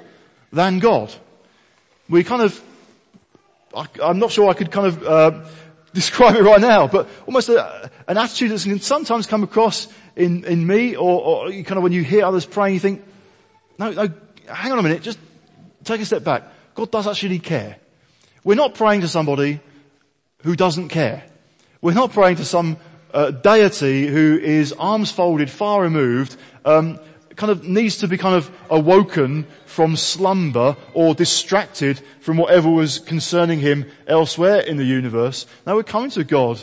[0.53, 1.13] than God.
[2.09, 2.63] We kind of,
[3.75, 5.45] I, am not sure I could kind of uh,
[5.95, 10.45] describe it right now, but almost a, an attitude that can sometimes come across in,
[10.45, 13.05] in me or, or kind of when you hear others praying, you think,
[13.79, 14.13] no, no,
[14.47, 15.19] hang on a minute, just
[15.85, 16.45] take a step back.
[16.75, 17.79] God does actually care.
[18.49, 19.61] We're not praying to somebody
[20.43, 21.23] who doesn't care.
[21.83, 22.79] We're not praying to some
[23.13, 26.35] uh, deity who is arms folded, far removed,
[26.65, 26.99] um,
[27.37, 32.99] kind of needs to be kind of awoken from slumber or distracted from whatever was
[33.01, 35.45] concerning him elsewhere in the universe.
[35.67, 36.59] Now we're coming to God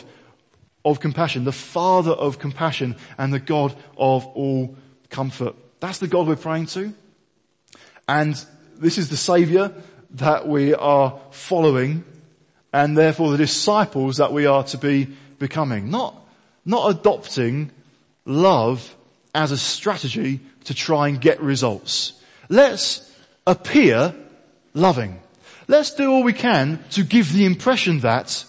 [0.84, 4.74] of compassion, the Father of compassion and the God of all
[5.08, 5.54] comfort.
[5.78, 6.92] That's the God we're praying to.
[8.08, 8.44] And
[8.76, 9.72] this is the Savior
[10.10, 12.04] that we are following
[12.72, 15.90] and therefore the disciples that we are to be becoming.
[15.90, 16.14] Not,
[16.64, 17.70] not adopting
[18.24, 18.94] love
[19.34, 22.20] as a strategy to try and get results.
[22.48, 23.10] Let's
[23.46, 24.14] appear
[24.74, 25.20] loving.
[25.68, 28.44] Let's do all we can to give the impression that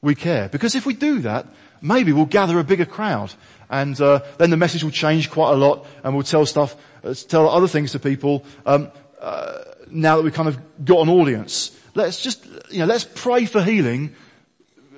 [0.00, 0.48] we care.
[0.48, 1.46] Because if we do that,
[1.80, 3.32] maybe we'll gather a bigger crowd.
[3.70, 7.14] And uh, then the message will change quite a lot and we'll tell stuff, uh,
[7.14, 9.62] tell other things to people um, uh,
[9.92, 11.76] now that we've kind of got an audience.
[11.94, 14.14] Let's just, you know, let's pray for healing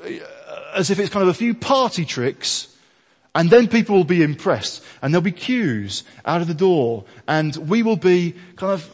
[0.05, 0.11] uh,
[0.75, 2.69] as if it's kind of a few party tricks
[3.35, 7.55] and then people will be impressed and there'll be queues out of the door and
[7.57, 8.89] we will be kind of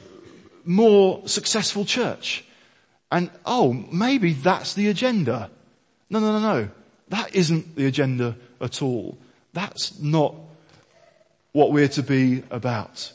[0.65, 2.45] more successful church.
[3.13, 5.51] And oh, maybe that's the agenda.
[6.09, 6.69] No, no, no, no.
[7.09, 9.19] That isn't the agenda at all.
[9.53, 10.35] That's not
[11.53, 13.13] what we're to be about.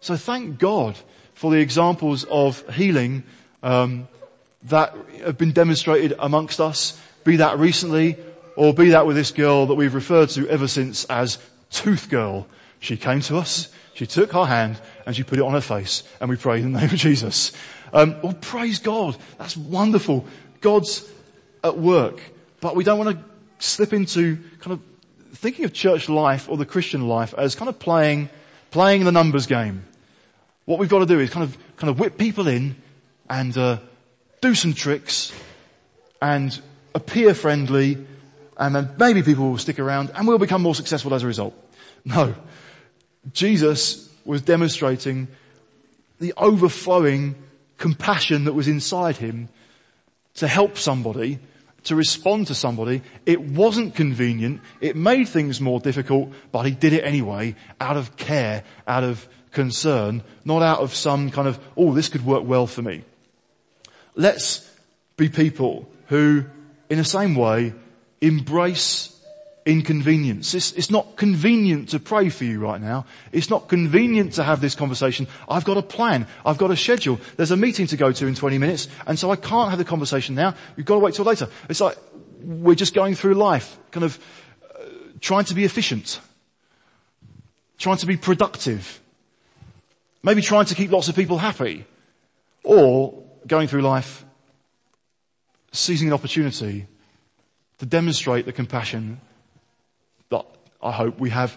[0.00, 0.96] So thank God
[1.36, 3.22] for the examples of healing
[3.62, 4.08] um,
[4.64, 8.16] that have been demonstrated amongst us, be that recently
[8.56, 11.38] or be that with this girl that we've referred to ever since as
[11.70, 12.46] Tooth Girl.
[12.80, 16.02] She came to us, she took our hand and she put it on her face
[16.20, 17.52] and we prayed in the name of Jesus.
[17.92, 19.16] Um, well, praise God.
[19.38, 20.24] That's wonderful.
[20.62, 21.06] God's
[21.62, 22.20] at work.
[22.60, 23.24] But we don't want to
[23.58, 24.80] slip into kind of
[25.36, 28.30] thinking of church life or the Christian life as kind of playing,
[28.70, 29.84] playing the numbers game.
[30.66, 32.76] What we've got to do is kind of, kind of whip people in
[33.30, 33.78] and, uh,
[34.40, 35.32] do some tricks
[36.20, 36.60] and
[36.94, 37.98] appear friendly
[38.58, 41.54] and then maybe people will stick around and we'll become more successful as a result.
[42.04, 42.36] No.
[43.32, 45.26] Jesus was demonstrating
[46.20, 47.34] the overflowing
[47.78, 49.48] compassion that was inside him
[50.34, 51.40] to help somebody,
[51.84, 53.02] to respond to somebody.
[53.24, 54.60] It wasn't convenient.
[54.80, 59.28] It made things more difficult, but he did it anyway out of care, out of
[59.56, 63.02] concern, not out of some kind of, oh, this could work well for me.
[64.14, 64.70] Let's
[65.16, 66.44] be people who,
[66.90, 67.72] in the same way,
[68.20, 69.18] embrace
[69.64, 70.52] inconvenience.
[70.52, 73.06] It's, it's, not convenient to pray for you right now.
[73.32, 75.26] It's not convenient to have this conversation.
[75.48, 76.26] I've got a plan.
[76.44, 77.18] I've got a schedule.
[77.38, 79.86] There's a meeting to go to in 20 minutes and so I can't have the
[79.86, 80.54] conversation now.
[80.76, 81.48] You've got to wait till later.
[81.70, 81.96] It's like
[82.42, 84.18] we're just going through life, kind of
[84.62, 84.84] uh,
[85.20, 86.20] trying to be efficient,
[87.78, 89.00] trying to be productive,
[90.26, 91.86] maybe trying to keep lots of people happy
[92.64, 94.24] or going through life
[95.70, 96.84] seizing an opportunity
[97.78, 99.20] to demonstrate the compassion
[100.30, 100.44] that
[100.82, 101.56] I hope we have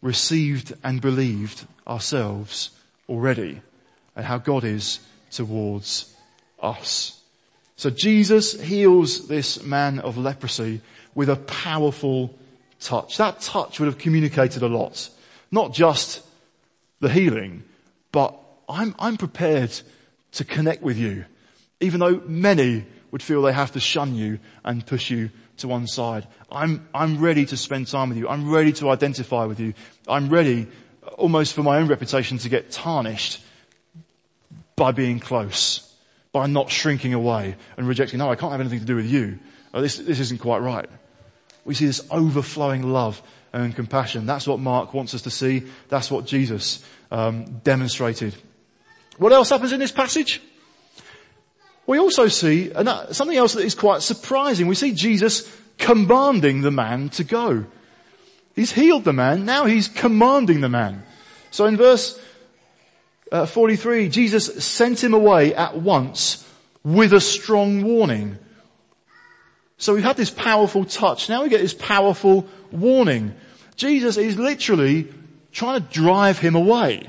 [0.00, 2.70] received and believed ourselves
[3.08, 3.60] already
[4.14, 5.00] and how God is
[5.32, 6.14] towards
[6.62, 7.20] us.
[7.74, 10.82] So Jesus heals this man of leprosy
[11.16, 12.32] with a powerful
[12.78, 13.16] touch.
[13.16, 15.08] That touch would have communicated a lot.
[15.50, 16.22] Not just
[17.00, 17.64] the healing,
[18.14, 19.72] but I'm, I'm prepared
[20.32, 21.24] to connect with you.
[21.80, 25.88] Even though many would feel they have to shun you and push you to one
[25.88, 26.28] side.
[26.48, 28.28] I'm, I'm ready to spend time with you.
[28.28, 29.74] I'm ready to identify with you.
[30.06, 30.68] I'm ready
[31.18, 33.42] almost for my own reputation to get tarnished
[34.76, 35.92] by being close,
[36.30, 39.40] by not shrinking away and rejecting, no, I can't have anything to do with you.
[39.72, 40.88] Oh, this, this isn't quite right.
[41.64, 43.20] We see this overflowing love
[43.52, 44.24] and compassion.
[44.24, 45.64] That's what Mark wants us to see.
[45.88, 48.34] That's what Jesus um, demonstrated.
[49.18, 50.42] What else happens in this passage?
[51.86, 52.72] We also see
[53.12, 54.66] something else that is quite surprising.
[54.66, 55.48] We see Jesus
[55.78, 57.66] commanding the man to go.
[58.56, 61.04] He's healed the man, now he's commanding the man.
[61.50, 62.20] So in verse
[63.30, 66.48] uh, 43, Jesus sent him away at once
[66.82, 68.38] with a strong warning.
[69.76, 73.34] So we've had this powerful touch, now we get this powerful warning.
[73.76, 75.08] Jesus is literally
[75.54, 77.08] trying to drive him away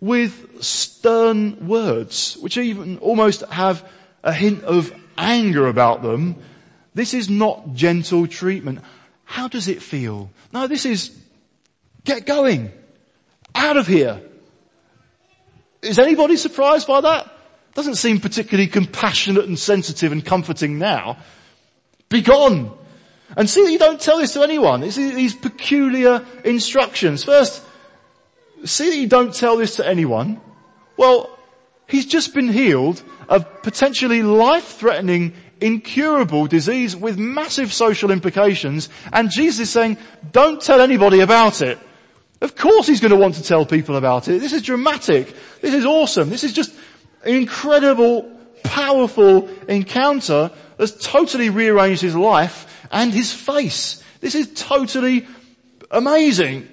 [0.00, 3.88] with stern words, which even almost have
[4.22, 6.36] a hint of anger about them.
[6.94, 8.80] This is not gentle treatment.
[9.24, 10.30] How does it feel?
[10.52, 11.16] No, this is
[12.04, 12.72] get going.
[13.54, 14.20] Out of here.
[15.80, 17.32] Is anybody surprised by that?
[17.74, 21.18] Doesn't seem particularly compassionate and sensitive and comforting now.
[22.08, 22.76] Be gone.
[23.36, 24.82] And see that you don't tell this to anyone.
[24.82, 27.24] It's these peculiar instructions.
[27.24, 27.62] First,
[28.64, 30.40] see that you don't tell this to anyone.
[30.96, 31.36] Well,
[31.88, 38.88] he's just been healed of potentially life-threatening, incurable disease with massive social implications.
[39.12, 39.98] And Jesus is saying,
[40.30, 41.78] don't tell anybody about it.
[42.40, 44.40] Of course he's going to want to tell people about it.
[44.40, 45.34] This is dramatic.
[45.62, 46.30] This is awesome.
[46.30, 46.74] This is just
[47.24, 48.30] an incredible,
[48.62, 54.02] powerful encounter that's totally rearranged his life and his face.
[54.20, 55.26] This is totally
[55.90, 56.68] amazing.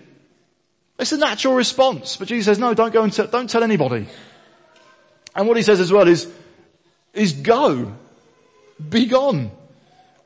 [1.00, 2.18] It's a natural response.
[2.18, 4.08] But Jesus says, no, don't go and don't tell anybody.
[5.36, 6.32] And what he says as well is,
[7.14, 7.94] is go.
[8.90, 9.52] Be gone.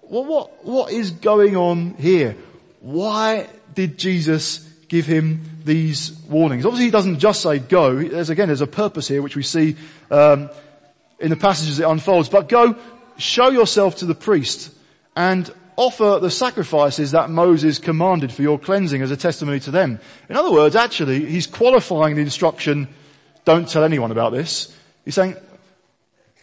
[0.04, 2.36] Well, what, what is going on here?
[2.82, 6.66] Why did Jesus give him these warnings?
[6.66, 8.02] Obviously he doesn't just say go.
[8.02, 9.76] There's again, there's a purpose here which we see,
[10.10, 10.50] um,
[11.20, 12.30] in the passages it unfolds.
[12.30, 12.76] But go,
[13.18, 14.74] show yourself to the priest
[15.16, 20.00] and offer the sacrifices that Moses commanded for your cleansing as a testimony to them.
[20.28, 22.90] In other words, actually, he's qualifying the instruction,
[23.46, 24.76] don't tell anyone about this.
[25.06, 25.38] He's saying,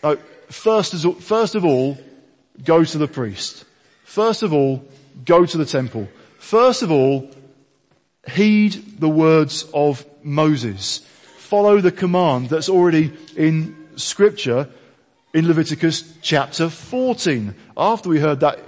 [0.03, 0.17] no,
[0.49, 1.99] first, first of all,
[2.65, 3.65] go to the priest.
[4.05, 4.85] First of all,
[5.25, 6.09] go to the temple.
[6.39, 7.29] First of all,
[8.29, 10.99] heed the words of Moses.
[11.39, 14.69] Follow the command that's already in scripture
[15.35, 17.55] in Leviticus chapter 14.
[17.77, 18.61] After we heard that,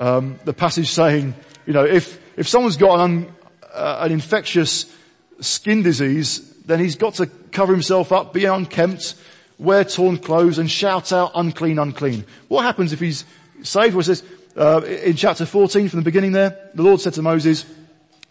[0.00, 1.34] um, the passage saying,
[1.66, 3.32] you know, if, if someone's got an,
[3.72, 4.92] uh, an infectious
[5.40, 9.14] skin disease, then he's got to cover himself up, be unkempt,
[9.58, 12.24] wear torn clothes and shout out unclean, unclean.
[12.48, 13.24] What happens if he's
[13.62, 13.94] saved?
[13.94, 14.24] Well, it says,
[14.56, 17.66] uh, in chapter 14 from the beginning there, the Lord said to Moses,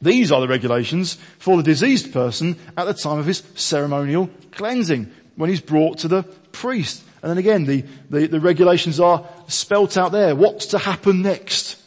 [0.02, 5.12] these are the regulations for the diseased person at the time of his ceremonial cleansing,
[5.36, 7.04] when he's brought to the priest.
[7.22, 10.36] And then again, the, the, the regulations are spelt out there.
[10.36, 11.82] What's to happen next?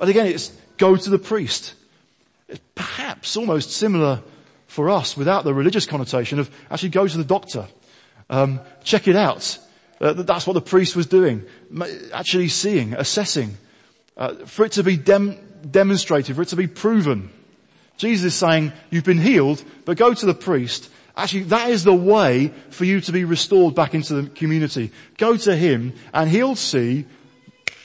[0.00, 1.74] And again, it's go to the priest.
[2.48, 4.22] It's perhaps almost similar
[4.66, 7.66] for us without the religious connotation of actually go to the doctor.
[8.30, 9.58] Um, check it out.
[10.00, 11.44] Uh, that's what the priest was doing.
[12.12, 13.56] Actually seeing, assessing.
[14.16, 15.38] Uh, for it to be dem-
[15.70, 17.30] demonstrated, for it to be proven.
[17.96, 21.94] Jesus is saying, you've been healed, but go to the priest Actually, that is the
[21.94, 24.90] way for you to be restored back into the community.
[25.16, 27.06] Go to him and he'll see,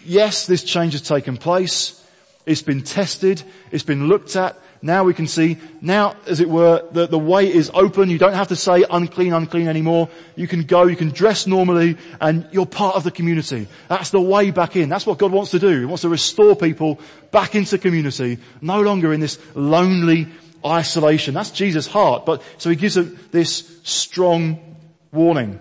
[0.03, 2.03] yes, this change has taken place.
[2.47, 3.43] It's been tested.
[3.71, 4.57] It's been looked at.
[4.81, 8.09] Now we can see, now as it were, the, the way is open.
[8.09, 10.09] You don't have to say unclean, unclean anymore.
[10.35, 13.67] You can go, you can dress normally and you're part of the community.
[13.89, 14.87] That's the way back in.
[14.89, 15.81] That's what God wants to do.
[15.81, 20.27] He wants to restore people back into community, no longer in this lonely,
[20.65, 21.33] isolation.
[21.33, 22.25] That's Jesus' heart.
[22.25, 24.75] But so he gives a, this strong
[25.11, 25.59] warning.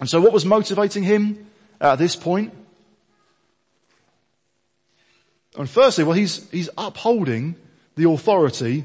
[0.00, 1.46] And so what was motivating him
[1.80, 2.52] at this point?
[5.56, 7.56] And firstly, well, he's, he's upholding
[7.96, 8.84] the authority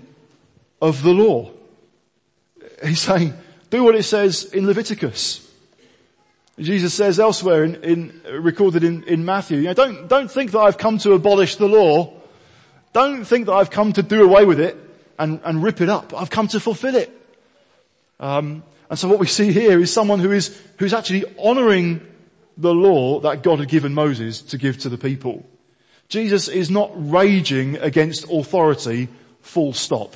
[0.82, 1.52] of the law.
[2.84, 3.34] He's saying,
[3.70, 5.44] do what it says in Leviticus.
[6.60, 10.60] Jesus says elsewhere in, in recorded in, in Matthew, you know, don't, don't think that
[10.60, 12.14] I've come to abolish the law.
[12.94, 14.76] Don't think that I've come to do away with it
[15.18, 16.14] and, and rip it up.
[16.16, 17.12] I've come to fulfill it.
[18.20, 22.06] Um, and so what we see here is someone who is, who's actually honoring
[22.58, 25.46] the law that God had given Moses to give to the people.
[26.10, 29.10] Jesus is not raging against authority
[29.42, 30.16] full stop.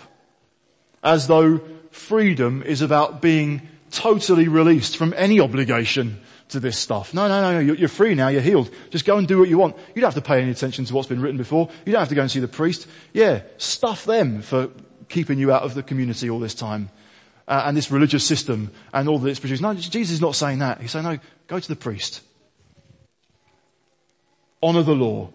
[1.04, 1.62] As though
[1.92, 7.14] freedom is about being totally released from any obligation to this stuff.
[7.14, 8.70] No, no, no, no, you're free now, you're healed.
[8.90, 9.76] Just go and do what you want.
[9.96, 11.70] You don't have to pay any attention to what's been written before.
[11.86, 12.88] You don't have to go and see the priest.
[13.14, 14.70] Yeah, stuff them for
[15.12, 16.90] keeping you out of the community all this time.
[17.48, 19.62] Uh, and this religious system and all that it's produced.
[19.62, 20.80] No, Jesus is not saying that.
[20.80, 22.22] He's saying, no, go to the priest.
[24.64, 25.30] Honor the law.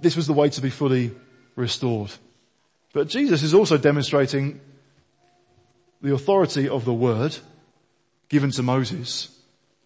[0.00, 1.12] This was the way to be fully
[1.56, 2.12] restored.
[2.92, 4.60] But Jesus is also demonstrating
[6.02, 7.36] the authority of the word
[8.28, 9.30] given to Moses.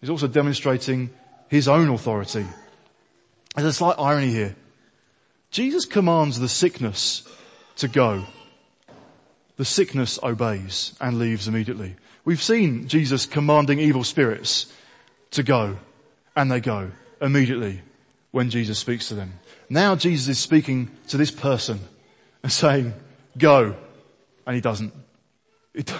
[0.01, 1.11] He's also demonstrating
[1.47, 2.45] his own authority.
[3.55, 4.55] There's a slight irony here.
[5.51, 7.27] Jesus commands the sickness
[7.77, 8.25] to go.
[9.55, 11.95] The sickness obeys and leaves immediately.
[12.25, 14.71] We've seen Jesus commanding evil spirits
[15.31, 15.77] to go
[16.35, 17.81] and they go immediately
[18.31, 19.33] when Jesus speaks to them.
[19.69, 21.79] Now Jesus is speaking to this person
[22.43, 22.93] and saying,
[23.37, 23.75] go.
[24.45, 24.93] And he doesn't.
[25.73, 25.93] It,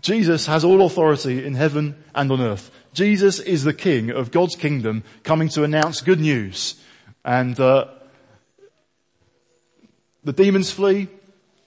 [0.00, 2.70] Jesus has all authority in heaven and on earth.
[2.92, 6.76] Jesus is the king of God's kingdom coming to announce good news.
[7.24, 7.86] And uh,
[10.24, 11.08] the demons flee,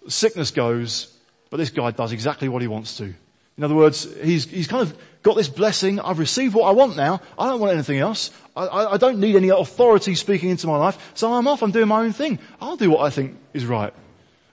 [0.07, 1.15] sickness goes,
[1.49, 3.13] but this guy does exactly what he wants to.
[3.57, 5.99] In other words, he's, he's kind of got this blessing.
[5.99, 7.21] I've received what I want now.
[7.37, 8.31] I don't want anything else.
[8.55, 11.11] I, I, I don't need any authority speaking into my life.
[11.13, 11.61] So I'm off.
[11.61, 12.39] I'm doing my own thing.
[12.59, 13.93] I'll do what I think is right.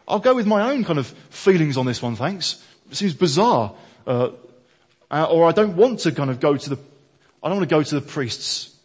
[0.06, 2.62] I'll go with my own kind of feelings on this one, thanks.
[2.90, 3.72] It seems bizarre.
[4.06, 4.30] Uh,
[5.10, 6.76] uh, or I don't want to kind of go to the,
[7.42, 8.76] I don't want to go to the priests.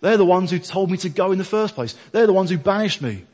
[0.00, 1.94] They're the ones who told me to go in the first place.
[2.10, 3.24] They're the ones who banished me.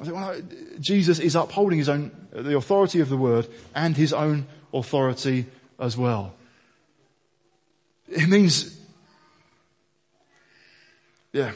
[0.00, 0.40] I think, well,
[0.80, 5.46] Jesus is upholding his own, the authority of the word and his own authority
[5.78, 6.34] as well.
[8.08, 8.78] It means,
[11.32, 11.52] yeah,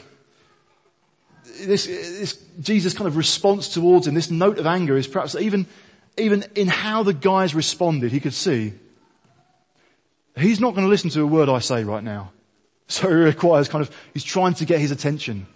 [1.61, 5.67] this, this Jesus kind of response towards him, this note of anger is perhaps even,
[6.19, 8.75] even in how the guys responded, he could see,
[10.37, 12.33] he's not going to listen to a word I say right now.
[12.89, 15.47] So he requires kind of, he's trying to get his attention.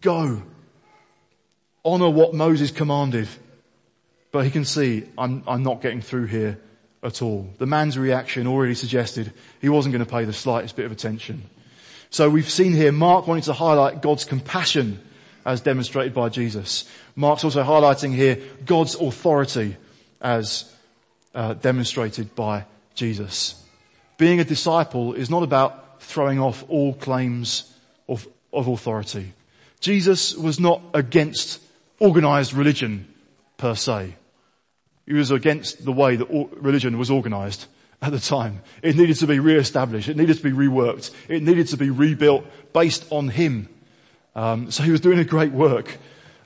[0.00, 0.42] Go
[1.84, 3.28] honor what Moses commanded.
[4.32, 6.58] But he can see, I'm, I'm not getting through here
[7.02, 7.52] at all.
[7.58, 11.42] The man's reaction already suggested he wasn't going to pay the slightest bit of attention.
[12.10, 15.00] So we've seen here Mark wanting to highlight God's compassion
[15.44, 16.88] as demonstrated by Jesus.
[17.16, 19.76] Mark's also highlighting here God's authority
[20.20, 20.72] as
[21.34, 22.64] uh, demonstrated by
[22.94, 23.62] Jesus.
[24.18, 27.72] Being a disciple is not about throwing off all claims
[28.08, 29.32] of, of authority.
[29.80, 31.60] Jesus was not against
[32.00, 33.06] organized religion
[33.56, 34.16] per se.
[35.06, 37.66] He was against the way that religion was organized
[38.02, 38.62] at the time.
[38.82, 40.08] It needed to be re-established.
[40.08, 41.12] It needed to be reworked.
[41.28, 43.68] It needed to be rebuilt based on him.
[44.34, 45.98] Um, so he was doing a great work.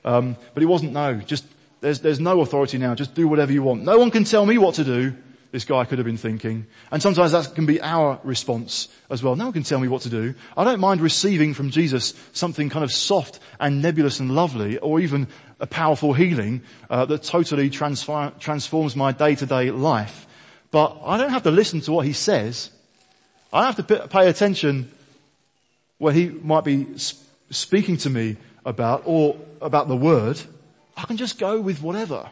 [0.03, 1.45] Um, but he wasn't, no, just,
[1.81, 2.95] there's, there's no authority now.
[2.95, 3.83] Just do whatever you want.
[3.83, 5.15] No one can tell me what to do.
[5.51, 6.67] This guy could have been thinking.
[6.91, 9.37] And sometimes that can be our response as well.
[9.37, 10.35] No one can tell me what to do.
[10.57, 14.99] I don't mind receiving from Jesus something kind of soft and nebulous and lovely or
[14.99, 15.29] even
[15.59, 20.27] a powerful healing uh, that totally transfer- transforms my day-to-day life.
[20.71, 22.69] But I don't have to listen to what he says.
[23.53, 24.91] I have to pay attention
[25.97, 26.87] when he might be
[27.49, 30.41] speaking to me about or about the word.
[30.97, 32.29] I can just go with whatever.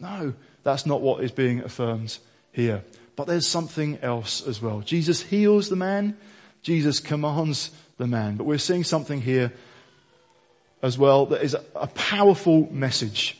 [0.00, 2.18] No, that's not what is being affirmed
[2.52, 2.82] here.
[3.16, 4.80] But there's something else as well.
[4.80, 6.16] Jesus heals the man.
[6.62, 8.36] Jesus commands the man.
[8.36, 9.52] But we're seeing something here
[10.84, 13.38] as well that is a powerful message.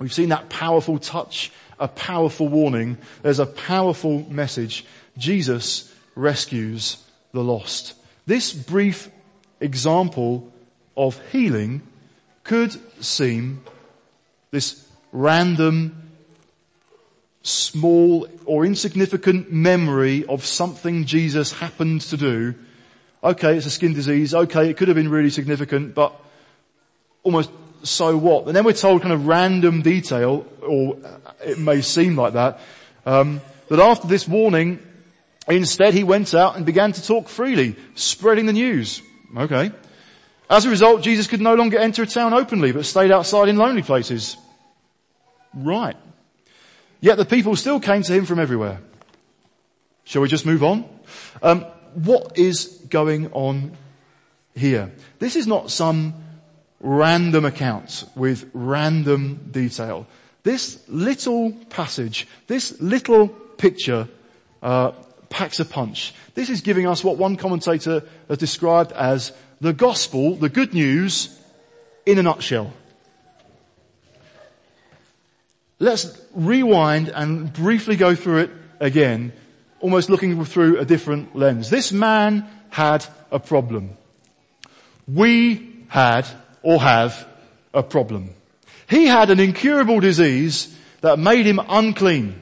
[0.00, 2.98] We've seen that powerful touch, a powerful warning.
[3.22, 4.84] There's a powerful message.
[5.16, 6.96] Jesus rescues
[7.30, 7.94] the lost.
[8.26, 9.08] This brief
[9.60, 10.52] example
[10.96, 11.82] of healing
[12.42, 12.72] could
[13.02, 13.62] seem
[14.50, 16.10] this random
[17.44, 22.56] small or insignificant memory of something Jesus happened to do.
[23.22, 24.34] Okay, it's a skin disease.
[24.34, 26.20] Okay, it could have been really significant, but
[27.24, 27.50] almost
[27.82, 28.46] so what?
[28.46, 30.96] And then we're told kind of random detail, or
[31.44, 32.60] it may seem like that,
[33.04, 34.78] um, that after this warning,
[35.48, 39.02] instead he went out and began to talk freely, spreading the news.
[39.36, 39.72] Okay.
[40.48, 43.56] As a result, Jesus could no longer enter a town openly, but stayed outside in
[43.56, 44.36] lonely places.
[45.54, 45.96] Right.
[47.00, 48.80] Yet the people still came to him from everywhere.
[50.04, 50.84] Shall we just move on?
[51.42, 51.62] Um,
[51.94, 53.76] what is going on
[54.54, 54.92] here?
[55.18, 56.14] This is not some
[56.80, 60.06] random accounts with random detail.
[60.42, 64.08] This little passage, this little picture,
[64.62, 64.92] uh,
[65.30, 66.14] packs a punch.
[66.34, 71.40] This is giving us what one commentator has described as the gospel, the good news,
[72.06, 72.72] in a nutshell.
[75.78, 78.50] Let's rewind and briefly go through it
[78.80, 79.32] again,
[79.80, 81.70] almost looking through a different lens.
[81.70, 83.90] This man had a problem.
[85.08, 86.26] We had
[86.64, 87.28] or have
[87.72, 88.30] a problem.
[88.88, 92.40] He had an incurable disease that made him unclean.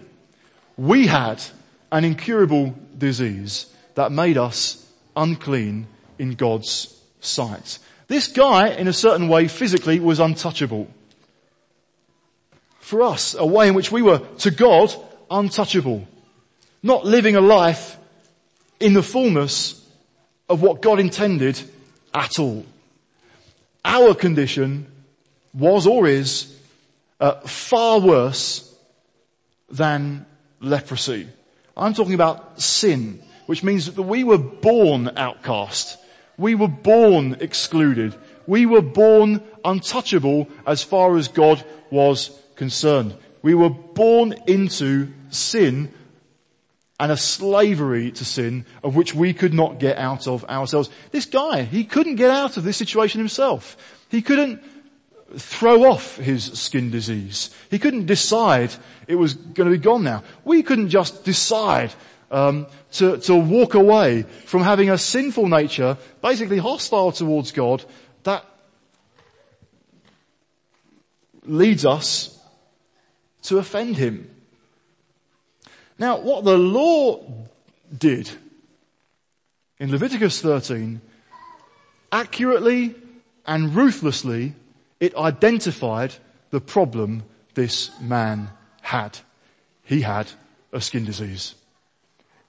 [0.79, 1.43] We had
[1.91, 3.67] an incurable disease
[3.97, 5.87] that made us unclean
[6.19, 7.79] in God's sight.
[8.07, 10.89] This guy, in a certain way, physically was untouchable
[12.79, 14.95] for us, a way in which we were, to God,
[15.31, 16.07] untouchable.
[16.83, 17.97] Not living a life
[18.79, 19.83] in the fullness
[20.49, 21.61] of what God intended
[22.13, 22.67] at all.
[23.85, 24.87] Our condition
[25.55, 26.57] was or is
[27.21, 28.75] uh, far worse
[29.71, 30.27] than
[30.61, 31.29] leprosy.
[31.77, 35.99] I'm talking about sin, which means that we were born outcast.
[36.37, 38.15] We were born excluded.
[38.47, 43.15] We were born untouchable as far as God was concerned.
[43.43, 45.93] We were born into sin
[47.03, 50.89] and a slavery to sin of which we could not get out of ourselves.
[51.11, 53.77] This guy, he couldn't get out of this situation himself.
[54.09, 54.63] He couldn't
[55.37, 57.51] throw off his skin disease.
[57.73, 58.73] He couldn't decide
[59.09, 60.23] it was going to be gone now.
[60.45, 61.93] We couldn't just decide
[62.31, 67.85] um, to, to walk away from having a sinful nature, basically hostile towards God,
[68.23, 68.45] that
[71.45, 72.39] leads us
[73.43, 74.31] to offend him.
[76.03, 77.25] Now, what the law
[77.97, 78.29] did
[79.79, 81.01] in Leviticus 13,
[82.11, 82.97] accurately
[83.47, 84.57] and ruthlessly,
[84.99, 86.13] it identified
[86.51, 87.23] the problem
[87.55, 88.51] this man
[88.81, 89.17] had.
[89.85, 90.29] He had
[90.73, 91.55] a skin disease.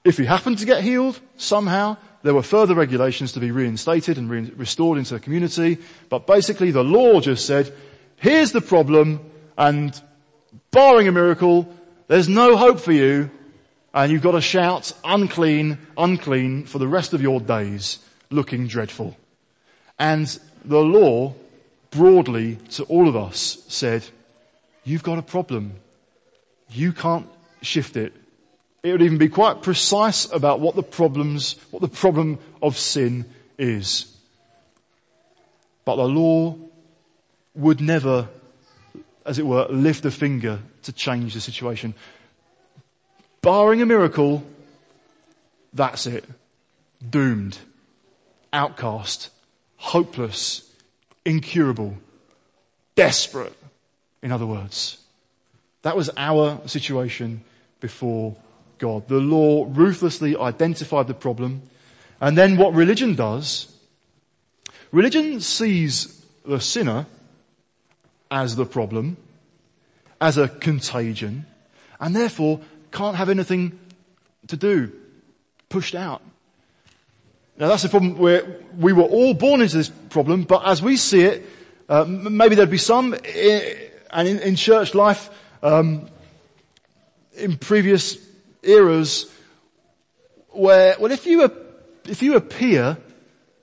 [0.02, 4.28] If he happened to get healed somehow, there were further regulations to be reinstated and
[4.28, 5.78] re- restored into the community.
[6.08, 7.72] But basically the law just said,
[8.16, 9.20] here's the problem
[9.56, 9.94] and
[10.72, 11.72] barring a miracle,
[12.08, 13.30] there's no hope for you
[13.94, 19.16] and you've got to shout unclean, unclean for the rest of your days looking dreadful.
[19.98, 20.26] And
[20.64, 21.34] the law
[21.92, 24.04] broadly to all of us said,
[24.82, 25.74] you've got a problem.
[26.70, 27.28] You can't
[27.62, 28.12] shift it.
[28.82, 33.24] It would even be quite precise about what the problems, what the problem of sin
[33.56, 34.12] is.
[35.84, 36.56] But the law
[37.54, 38.28] would never,
[39.24, 41.94] as it were, lift a finger to change the situation.
[43.44, 44.42] Barring a miracle,
[45.74, 46.24] that's it.
[47.10, 47.58] Doomed.
[48.54, 49.28] Outcast.
[49.76, 50.70] Hopeless.
[51.26, 51.98] Incurable.
[52.94, 53.52] Desperate.
[54.22, 54.96] In other words.
[55.82, 57.44] That was our situation
[57.80, 58.34] before
[58.78, 59.08] God.
[59.08, 61.60] The law ruthlessly identified the problem.
[62.22, 63.70] And then what religion does,
[64.90, 67.04] religion sees the sinner
[68.30, 69.18] as the problem,
[70.18, 71.44] as a contagion,
[72.00, 72.60] and therefore
[72.94, 73.78] can't have anything
[74.46, 74.92] to do,
[75.68, 76.22] pushed out.
[77.58, 80.96] Now that's the problem where we were all born into this problem, but as we
[80.96, 81.46] see it,
[81.88, 85.28] uh, maybe there'd be some, and in, in, church life,
[85.62, 86.08] um,
[87.36, 88.16] in previous
[88.62, 89.30] eras,
[90.50, 91.42] where, well, if you,
[92.08, 92.96] if you appear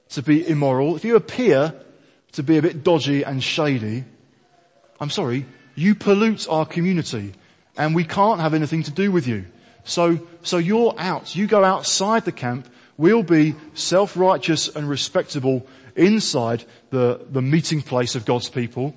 [0.10, 1.74] to be immoral, if you appear
[2.34, 4.04] to be a bit dodgy and shady,
[5.00, 7.34] I'm sorry, you pollute our community
[7.82, 9.44] and we can't have anything to do with you.
[9.86, 11.36] So, so you're out.
[11.36, 12.68] You go outside the camp.
[12.96, 15.66] We'll be self-righteous and respectable
[15.96, 18.94] inside the, the meeting place of God's people.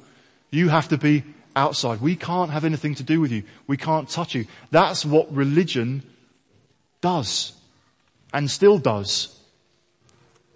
[0.50, 1.24] You have to be
[1.56, 2.02] outside.
[2.02, 3.44] We can't have anything to do with you.
[3.66, 4.44] We can't touch you.
[4.70, 6.02] That's what religion
[7.00, 7.54] does
[8.34, 9.34] and still does.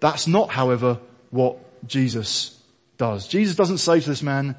[0.01, 0.99] That's not, however,
[1.31, 1.57] what
[1.87, 2.61] Jesus
[2.99, 3.27] does.
[3.27, 4.55] Jesus doesn't say to this man,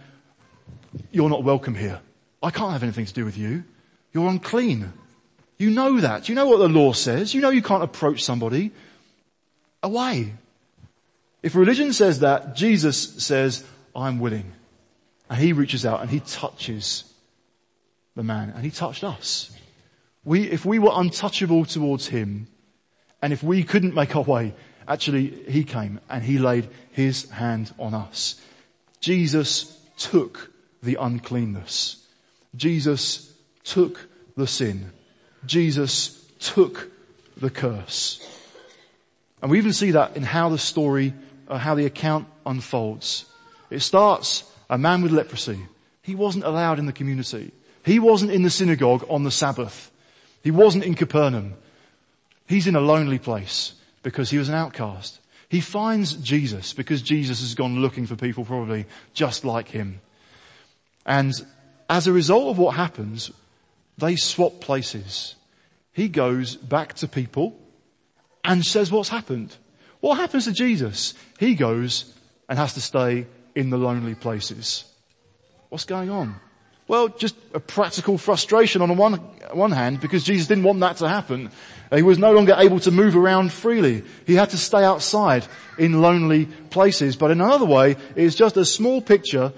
[1.13, 2.01] you're not welcome here.
[2.43, 3.65] I can't have anything to do with you.
[4.13, 4.93] You're unclean.
[5.59, 6.29] You know that.
[6.29, 7.35] You know what the law says.
[7.35, 8.73] You know you can't approach somebody.
[9.83, 10.33] Away.
[11.43, 13.65] If religion says that, Jesus says,
[13.95, 14.53] I'm willing.
[15.29, 17.05] And he reaches out and he touches
[18.17, 19.51] the man and he touched us.
[20.25, 22.49] We, if we were untouchable towards him
[23.23, 24.55] and if we couldn't make our way,
[24.89, 28.41] actually he came and he laid his hand on us.
[29.01, 30.51] Jesus took
[30.83, 32.00] the uncleanness.
[32.55, 33.33] Jesus
[33.65, 34.93] took the sin.
[35.47, 36.91] Jesus took
[37.37, 38.27] the curse.
[39.43, 41.15] And we even see that in how the story,
[41.49, 43.25] uh, how the account unfolds.
[43.71, 45.59] It starts a man with leprosy.
[46.03, 47.53] He wasn't allowed in the community.
[47.85, 49.91] He wasn't in the synagogue on the Sabbath.
[50.43, 51.55] He wasn't in Capernaum.
[52.47, 55.21] He's in a lonely place because he was an outcast.
[55.49, 60.01] He finds Jesus because Jesus has gone looking for people probably just like him.
[61.07, 61.35] And
[61.91, 63.33] as a result of what happens,
[63.99, 65.35] they swap places.
[65.93, 67.59] He goes back to people
[68.45, 69.55] and says what's happened.
[69.99, 71.15] What happens to Jesus?
[71.41, 72.15] He goes
[72.49, 73.27] and has to stay
[73.57, 74.85] in the lonely places.
[75.69, 76.37] What's going on?
[76.87, 79.15] Well, just a practical frustration on one,
[79.53, 81.51] one hand because Jesus didn't want that to happen.
[81.93, 84.05] He was no longer able to move around freely.
[84.29, 85.45] He had to stay outside
[85.77, 87.17] in lonely places.
[87.17, 89.53] But in another way, it's just a small picture,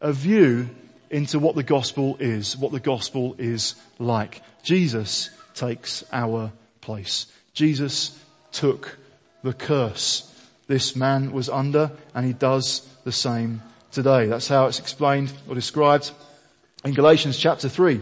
[0.00, 0.70] a view
[1.14, 4.42] into what the gospel is, what the gospel is like.
[4.64, 6.50] Jesus takes our
[6.80, 7.26] place.
[7.52, 8.98] Jesus took
[9.44, 10.34] the curse
[10.66, 13.62] this man was under and he does the same
[13.92, 14.26] today.
[14.26, 16.10] That's how it's explained or described
[16.84, 18.00] in Galatians chapter 3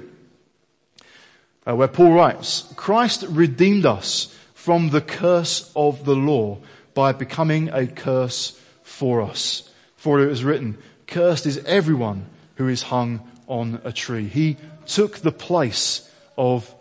[1.69, 6.61] uh, where Paul writes, Christ redeemed us from the curse of the law
[6.95, 9.69] by becoming a curse for us.
[9.97, 12.25] For it is written, cursed is everyone
[12.63, 14.29] who is hung on a tree.
[14.29, 14.57] He
[14.87, 16.09] took the place
[16.39, 16.73] of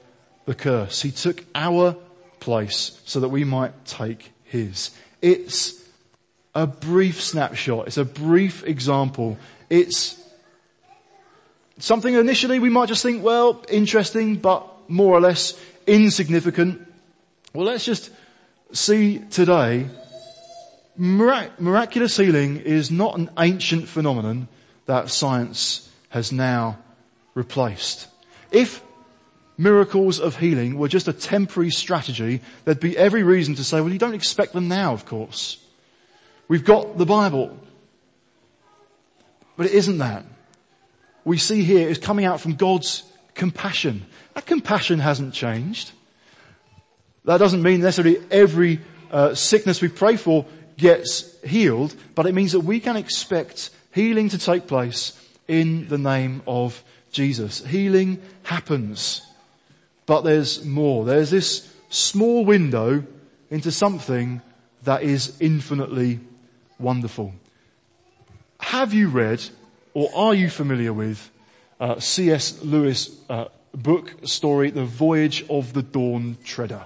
[0.45, 1.01] the curse.
[1.01, 1.95] He took our
[2.39, 4.91] place so that we might take his.
[5.23, 5.81] It's
[6.53, 7.87] a brief snapshot.
[7.87, 9.39] It's a brief example.
[9.71, 10.23] It's
[11.79, 16.87] something initially we might just think, well, interesting, but more or less insignificant.
[17.53, 18.11] Well, let's just
[18.71, 19.87] see today,
[20.95, 24.47] miraculous healing is not an ancient phenomenon
[24.91, 26.77] that science has now
[27.33, 28.09] replaced.
[28.51, 28.83] If
[29.57, 33.93] miracles of healing were just a temporary strategy, there'd be every reason to say, well,
[33.93, 35.63] you don't expect them now, of course.
[36.49, 37.57] We've got the Bible.
[39.55, 40.25] But it isn't that.
[41.23, 44.05] We see here is coming out from God's compassion.
[44.33, 45.93] That compassion hasn't changed.
[47.23, 52.51] That doesn't mean necessarily every uh, sickness we pray for gets healed, but it means
[52.51, 57.65] that we can expect healing to take place in the name of Jesus.
[57.65, 59.21] Healing happens.
[60.05, 61.05] But there's more.
[61.05, 63.03] There's this small window
[63.49, 64.41] into something
[64.83, 66.19] that is infinitely
[66.79, 67.33] wonderful.
[68.59, 69.43] Have you read
[69.93, 71.29] or are you familiar with
[71.79, 72.63] uh, C.S.
[72.63, 76.85] Lewis' uh, book story, The Voyage of the Dawn Treader?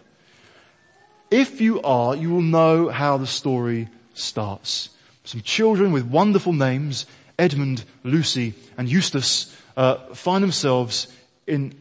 [1.29, 4.89] If you are, you will know how the story starts.
[5.25, 7.07] Some children with wonderful names,
[7.39, 11.07] Edmund, Lucy, and Eustace, uh, find themselves
[11.47, 11.73] in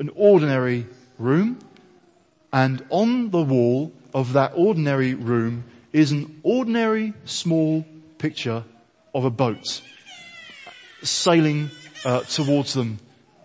[0.00, 0.86] an ordinary
[1.16, 1.58] room,
[2.52, 7.86] and on the wall of that ordinary room is an ordinary small
[8.18, 8.64] picture
[9.14, 9.80] of a boat
[11.02, 11.70] sailing
[12.04, 12.98] uh, towards them,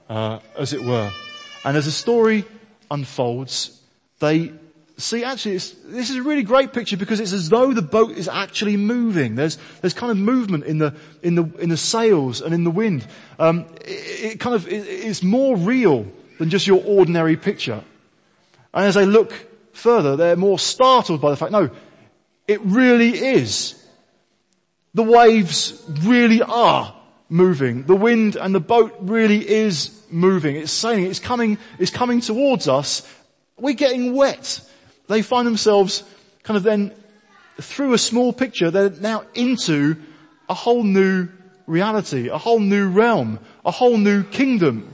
[0.10, 1.12] uh, as it were.
[1.64, 2.46] And as the story
[2.90, 3.80] unfolds,
[4.20, 4.54] they
[4.98, 8.28] see actually this is a really great picture because it's as though the boat is
[8.28, 9.36] actually moving.
[9.36, 12.72] There's, there's kind of movement in the, in the, in the sails and in the
[12.72, 13.06] wind.
[13.38, 16.06] Um, it, it, kind of, it, it's more real
[16.40, 17.84] than just your ordinary picture.
[18.74, 19.34] And as they look
[19.74, 21.70] further, they're more startled by the fact, no,
[22.48, 23.82] it really is.
[24.94, 26.96] The waves really are
[27.28, 27.84] moving.
[27.84, 30.56] The wind and the boat really is moving.
[30.56, 31.06] It's sailing.
[31.06, 33.08] It's coming, it's coming towards us.
[33.58, 34.62] We're getting wet.
[35.08, 36.04] They find themselves
[36.44, 36.94] kind of then
[37.60, 39.96] through a small picture, they're now into
[40.50, 41.28] a whole new
[41.68, 44.94] reality, a whole new realm, a whole new kingdom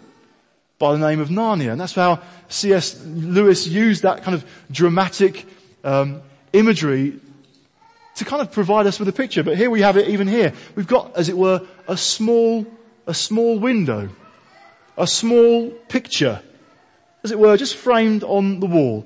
[0.79, 1.71] by the name of Narnia.
[1.71, 3.01] And that's how C.S.
[3.05, 5.45] Lewis used that kind of dramatic
[5.83, 6.21] um,
[6.53, 7.19] imagery
[8.15, 9.43] to kind of provide us with a picture.
[9.43, 10.53] But here we have it even here.
[10.75, 12.65] We've got, as it were, a small,
[13.07, 14.09] a small window,
[14.97, 16.41] a small picture,
[17.23, 19.05] as it were, just framed on the wall.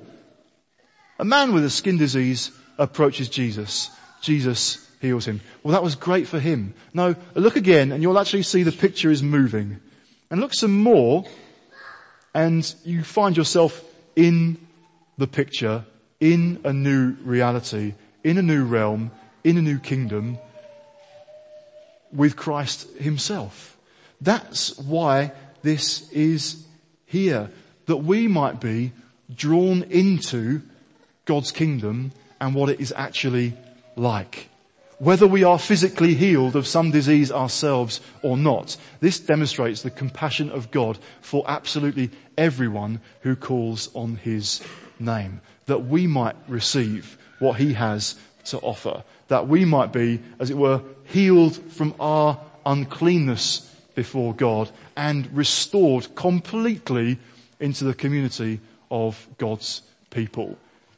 [1.18, 3.90] A man with a skin disease approaches Jesus.
[4.20, 5.40] Jesus heals him.
[5.62, 6.74] Well, that was great for him.
[6.92, 9.80] No, look again and you'll actually see the picture is moving.
[10.30, 11.24] And look some more
[12.34, 13.82] and you find yourself
[14.14, 14.58] in
[15.16, 15.84] the picture,
[16.20, 19.10] in a new reality, in a new realm,
[19.44, 20.38] in a new kingdom
[22.12, 23.78] with Christ himself.
[24.20, 26.66] That's why this is
[27.06, 27.50] here,
[27.86, 28.92] that we might be
[29.34, 30.62] drawn into
[31.26, 33.54] God's kingdom and what it is actually
[33.96, 34.48] like.
[34.98, 40.48] Whether we are physically healed of some disease ourselves or not, this demonstrates the compassion
[40.50, 44.62] of God for absolutely everyone who calls on His
[44.98, 45.42] name.
[45.66, 48.14] That we might receive what He has
[48.46, 49.04] to offer.
[49.28, 56.14] That we might be, as it were, healed from our uncleanness before God and restored
[56.14, 57.18] completely
[57.60, 58.60] into the community
[58.90, 60.56] of God's people.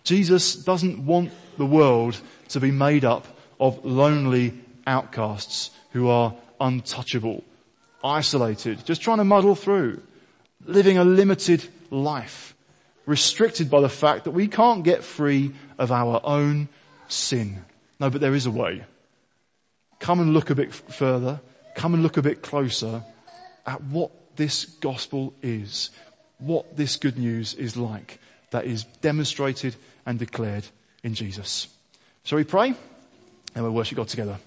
[0.09, 3.27] Jesus doesn't want the world to be made up
[3.61, 4.55] of lonely
[4.87, 7.45] outcasts who are untouchable,
[8.03, 10.01] isolated, just trying to muddle through,
[10.65, 12.55] living a limited life,
[13.05, 16.71] restricted by the fact that we can't get free of our own
[17.09, 17.63] sin.
[18.01, 18.87] No, but there is a way.
[19.99, 21.39] Come and look a bit further.
[21.75, 23.05] Come and look a bit closer
[23.67, 25.91] at what this gospel is,
[26.39, 28.19] what this good news is like
[28.51, 29.77] that is demonstrated
[30.09, 30.65] and declared
[31.03, 31.69] in Jesus.
[32.25, 32.75] Shall we pray?
[33.55, 34.39] And we'll worship God together.